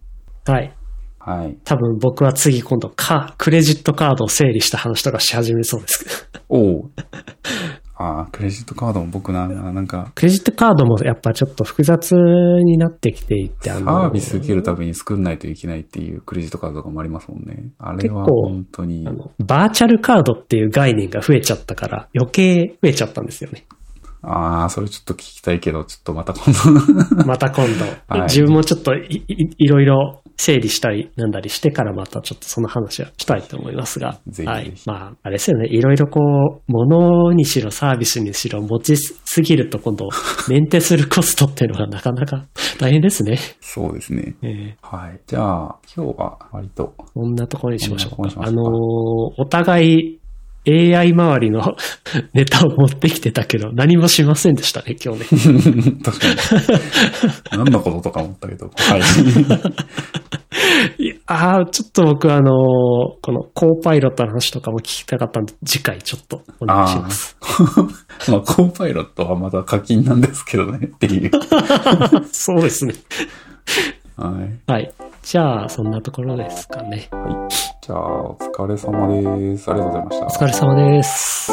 [0.47, 0.73] はい。
[1.27, 1.59] はい。
[1.65, 6.29] 多分僕は次今度か、クレジットカードを整理した話とかし始めそうです。
[6.49, 6.91] おう。
[7.99, 17.71] ああ、クレジットカードも僕な、なんか、クレジットカードもやっぱちょっと複雑になってきていて、あサの、ービス受けるために作んないといけないっていうクレジットカードとかもありますもんね。
[17.79, 19.09] あれは本当に
[19.45, 23.65] バーチャルカードっていう概念が増えちゃったから、余計増えちゃったんですよね。
[24.23, 26.53] ああ、それちょっと聞きたいけど、ちょっとまた今
[27.17, 27.25] 度。
[27.25, 27.85] また今度、
[28.15, 34.19] はい自分もちょっといいいろいろ整理したりなんだりしてからまたちょっとその話はしたいと思いますが。
[34.29, 34.73] ぜひはいぜ。
[34.75, 35.69] ひまあ、あれですよね。
[35.69, 40.09] いろいろこう、物にしろサービスにしろ持ちすぎると今度、
[40.49, 42.47] メンテするコストっていうのがなかなか
[42.79, 43.39] 大変ですね。
[43.61, 44.37] そうですね。
[44.43, 45.21] えーはい。
[45.27, 48.17] じゃあ、今日は割と、こんなところにしましょうか。
[48.17, 50.21] こんなところにしましょうかあのーお互い
[50.67, 51.77] AI 周りの
[52.35, 55.27] ネタを持ってきてたけど、何もしませんでしたね、今日ね。
[56.05, 56.37] 確かに。
[57.53, 58.71] 何のこととか思ったけど。
[58.77, 59.01] はい。
[61.03, 62.53] い やあーちょっと僕あのー
[63.23, 67.37] このコーパイロットの話とかも聞きたかったんで、次回ちょっとお願いします。
[68.29, 71.31] まあ、コーパイロットはまた課金なんですけどね、っていう。
[72.31, 72.95] そうですね。
[74.17, 74.33] は
[74.69, 74.73] い。
[74.73, 74.93] はい。
[75.23, 77.09] じゃあ、そんなところですかね。
[77.11, 77.76] はい。
[77.87, 79.71] じゃあ、お疲れ様です。
[79.71, 80.29] ありがとうございましたお。
[80.31, 81.53] 疲れ様です。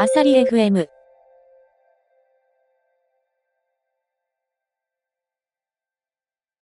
[0.00, 0.88] アサリ FM